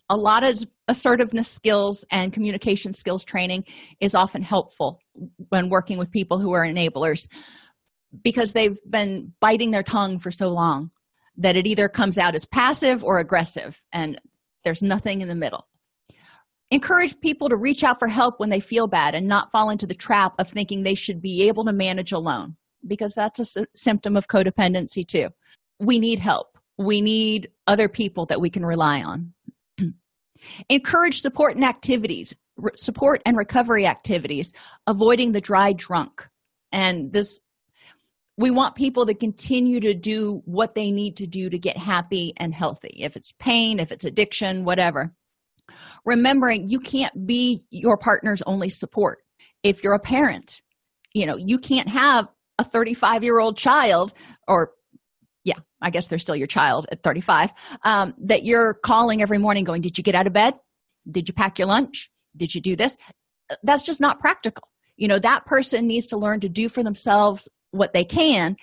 [0.09, 3.63] A lot of assertiveness skills and communication skills training
[4.01, 4.99] is often helpful
[5.49, 7.27] when working with people who are enablers
[8.23, 10.91] because they've been biting their tongue for so long
[11.37, 14.19] that it either comes out as passive or aggressive, and
[14.63, 15.67] there's nothing in the middle
[16.71, 19.87] encourage people to reach out for help when they feel bad and not fall into
[19.87, 22.55] the trap of thinking they should be able to manage alone
[22.87, 25.29] because that's a symptom of codependency too.
[25.79, 26.57] We need help.
[26.77, 29.33] We need other people that we can rely on.
[30.69, 34.53] Encourage support and activities re- support and recovery activities
[34.85, 36.27] avoiding the dry drunk.
[36.71, 37.39] And this
[38.39, 42.33] we want people to continue to do what they need to do to get happy
[42.37, 42.99] and healthy.
[42.99, 45.13] If it's pain if it's addiction whatever.
[46.05, 49.19] Remembering you can't be your partner's only support.
[49.63, 50.61] If you're a parent
[51.13, 52.27] you know you can't have
[52.59, 54.13] a 35 year old child
[54.47, 54.71] or
[55.43, 57.53] yeah i guess they're still your child at 35
[57.83, 60.55] um, that you're calling every morning going did you get out of bed?
[61.09, 62.09] Did you pack your lunch?
[62.35, 62.97] Did you do this?
[63.63, 64.67] That's just not practical.
[64.97, 68.55] You know that person needs to learn to do for themselves what they can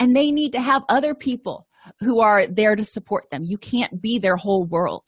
[0.00, 1.66] and they need to have other people
[2.00, 3.44] who are there to support them.
[3.44, 5.04] You can't be their whole world.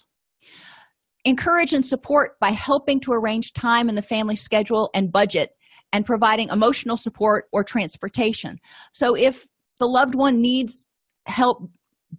[1.24, 5.50] Encourage and support by helping to arrange time in the family schedule and budget
[5.94, 8.58] and providing emotional support or transportation.
[8.92, 9.46] So if
[9.78, 10.86] the loved one needs
[11.26, 11.70] help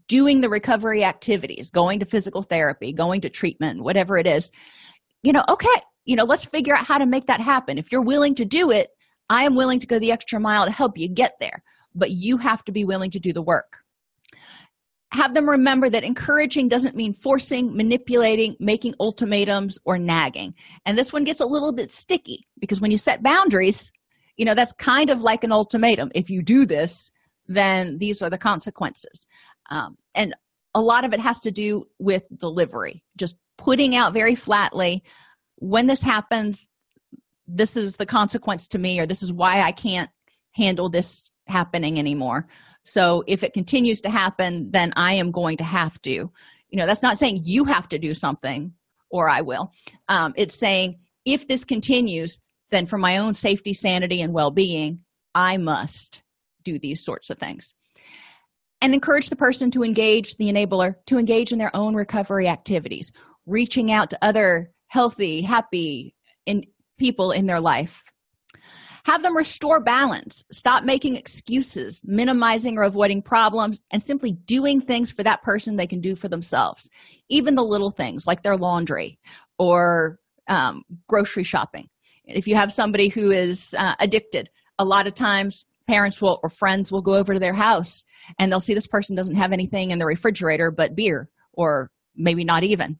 [0.08, 4.52] doing the recovery activities going to physical therapy going to treatment whatever it is
[5.24, 5.68] you know okay
[6.04, 7.78] you know let's figure out how to make that happen.
[7.78, 8.90] If you're willing to do it
[9.30, 11.64] i am willing to go the extra mile to help you get there
[11.94, 13.78] but you have to be willing to do the work
[15.12, 20.53] have them remember that encouraging doesn't mean forcing, manipulating, making ultimatums, or nagging.
[20.86, 23.91] And this one gets a little bit sticky because when you set boundaries,
[24.38, 26.12] you know, that's kind of like an ultimatum.
[26.14, 27.12] If you do this,
[27.47, 29.28] then these are the consequences.
[29.70, 30.36] Um, and
[30.74, 35.03] a lot of it has to do with delivery, just putting out very flatly
[35.58, 36.68] when this happens,
[37.47, 40.10] this is the consequence to me, or this is why I can't
[40.51, 42.47] handle this happening anymore
[42.86, 46.86] so if it continues to happen then i am going to have to you know
[46.86, 48.72] that's not saying you have to do something
[49.10, 49.72] or i will.
[50.08, 52.40] Um, it's saying if this continues
[52.72, 55.00] then for my own safety sanity and well-being
[55.34, 56.24] i must
[56.66, 57.74] do these sorts of things.
[58.82, 63.12] And encourage the person to engage the enabler to engage in their own recovery activities
[63.46, 66.14] reaching out to other healthy happy
[66.46, 66.66] in
[66.98, 68.04] people in their life
[69.06, 70.43] have them restore balance.
[70.51, 75.86] Stop making excuses, minimizing or avoiding problems, and simply doing things for that person they
[75.86, 76.89] can do for themselves.
[77.30, 79.20] Even the little things like their laundry
[79.60, 81.88] or um, grocery shopping.
[82.26, 84.49] If you have somebody who is uh, addicted,
[84.80, 88.03] a lot of times parents will or friends will go over to their house
[88.39, 92.43] and they'll see this person doesn't have anything in the refrigerator but beer or maybe
[92.43, 92.97] not even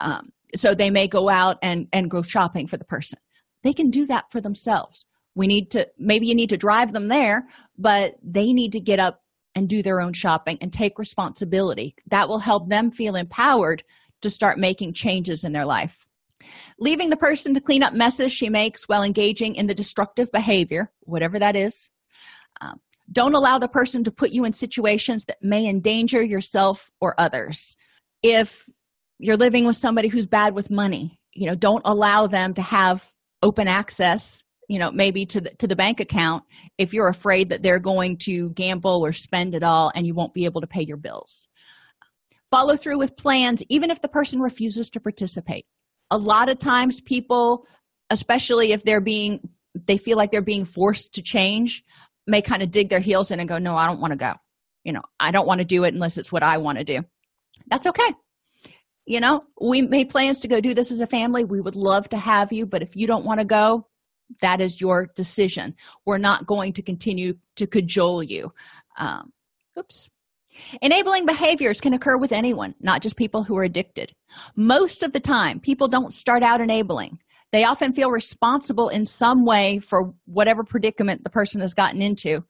[0.00, 3.18] um, so they may go out and and go shopping for the person
[3.64, 5.04] they can do that for themselves
[5.34, 7.46] we need to maybe you need to drive them there
[7.78, 9.22] but they need to get up
[9.54, 13.82] and do their own shopping and take responsibility that will help them feel empowered
[14.20, 16.06] to start making changes in their life
[16.78, 20.90] leaving the person to clean up messes she makes while engaging in the destructive behavior,
[21.00, 21.88] whatever that is.
[22.60, 22.80] Um,
[23.10, 27.76] don't allow the person to put you in situations that may endanger yourself or others.
[28.22, 28.64] If
[29.18, 33.12] you're living with somebody who's bad with money, you know, don't allow them to have
[33.42, 36.44] open access you know maybe to the to the bank account
[36.78, 40.32] if you're afraid that they're going to gamble or spend it all and you won't
[40.32, 41.46] be able to pay your bills.
[42.50, 45.66] Follow through with plans even if the person refuses to participate.
[46.10, 47.66] A lot of times people
[48.08, 51.84] especially if they're being they feel like they're being forced to change
[52.26, 54.32] may kind of dig their heels in and go no i don't want to go.
[54.84, 57.00] You know i don't want to do it unless it's what i want to do.
[57.66, 58.10] That's okay.
[59.04, 61.44] You know we made plans to go do this as a family.
[61.44, 63.86] We would love to have you but if you don't want to go
[64.40, 65.74] that is your decision.
[66.06, 68.52] We're not going to continue to cajole you.
[68.96, 69.32] Um,
[69.78, 70.08] oops.
[70.82, 74.12] Enabling behaviors can occur with anyone not just people who are addicted.
[74.54, 77.18] Most of the time people don't start out enabling.
[77.52, 82.44] They often feel responsible in some way for whatever predicament the person has gotten into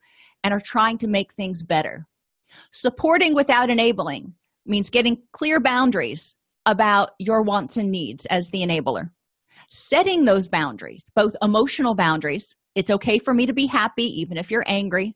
[0.44, 2.06] and are trying to make things better.
[2.70, 4.34] Supporting without enabling
[4.66, 6.34] means getting clear boundaries
[6.66, 9.10] about your wants and needs as the enabler
[9.74, 14.50] setting those boundaries both emotional boundaries it's okay for me to be happy even if
[14.50, 15.14] you're angry.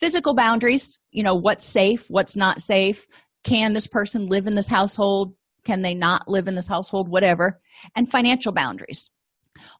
[0.00, 3.06] Physical boundaries you know what's safe what's not safe.
[3.44, 5.34] Can this person live in this household?
[5.64, 7.08] Can they not live in this household?
[7.08, 7.60] Whatever.
[7.94, 9.10] And financial boundaries.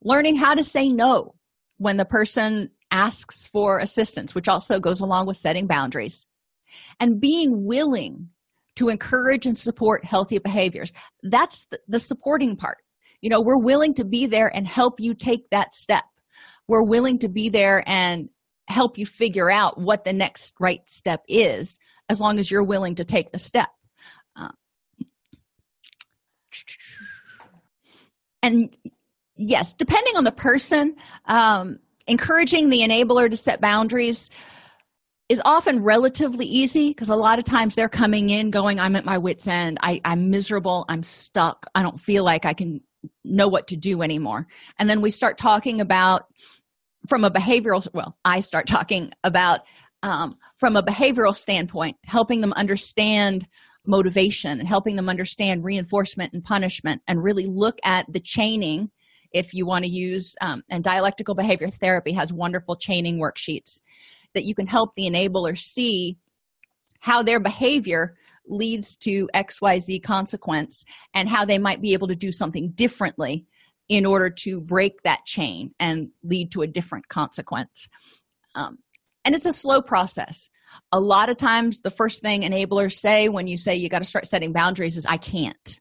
[0.02, 1.34] Learning how to say no
[1.78, 6.26] when the person asks for assistance which also goes along with setting boundaries.
[7.00, 8.28] And being willing
[8.76, 10.92] to encourage and support healthy behaviors.
[11.22, 12.76] That's the, supporting part
[13.20, 16.04] you know we're willing to be there and help you take that step.
[16.68, 18.28] We're willing to be there and
[18.68, 22.96] help you figure out what the next right step is as long as you're willing
[22.96, 23.68] to take the step.
[24.34, 24.48] Uh,
[28.42, 28.76] and
[29.36, 30.94] yes depending on the person
[31.26, 34.30] um, encouraging the enabler to set boundaries
[35.28, 39.04] is often relatively easy because a lot of times they're coming in going i'm at
[39.04, 39.78] my wits end.
[39.82, 40.84] I, i'm miserable.
[40.88, 41.66] I'm stuck.
[41.74, 42.80] I don't feel like i can
[43.24, 44.46] know what to do anymore.
[44.78, 46.24] And then we start talking about
[47.08, 49.60] from a behavioral well i start talking about
[50.02, 53.46] um, from a behavioral standpoint helping them understand
[53.86, 58.90] motivation and helping them understand reinforcement and punishment and really look at the chaining.
[59.32, 63.80] If you want to use um, and dialectical behavior therapy has wonderful chaining worksheets
[64.34, 66.18] that you can help the enabler see
[67.00, 68.16] how their behavior
[68.48, 70.84] leads to xyz consequence
[71.14, 73.46] and how they might be able to do something differently
[73.88, 77.88] in order to break that chain and lead to a different consequence.
[78.54, 78.78] Um,
[79.24, 80.50] and it's a slow process.
[80.92, 84.04] A lot of times the first thing enablers say when you say you got to
[84.04, 85.80] start setting boundaries is i can't.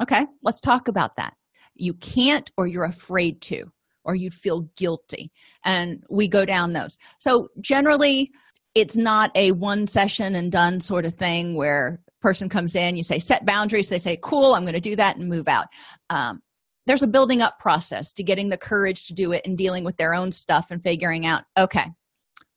[0.00, 1.34] Okay let's talk about that.
[1.74, 3.72] You can't or you're afraid to
[4.04, 5.32] or you'd feel guilty.
[5.64, 6.96] And we go down those.
[7.18, 8.30] So generally
[8.74, 13.04] it's not a one session and done sort of thing where person comes in you
[13.04, 13.88] say set boundaries.
[13.88, 15.68] They say cool i'm going to do that and move out.
[16.10, 16.42] Um,
[16.84, 19.96] there's a building up process to getting the courage to do it and dealing with
[19.96, 21.84] their own stuff and figuring out okay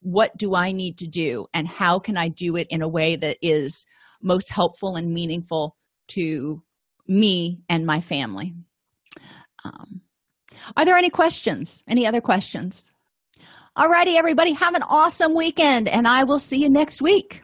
[0.02, 3.16] what do i need to do and how can i do it in a way
[3.16, 3.86] that is
[4.24, 6.64] most helpful and meaningful to
[7.08, 8.56] me and my family?
[9.64, 10.02] Um,
[10.76, 11.84] are there any questions?
[11.88, 12.92] Any other questions?
[13.78, 17.44] Alrighty everybody have an awesome weekend and i will see you next week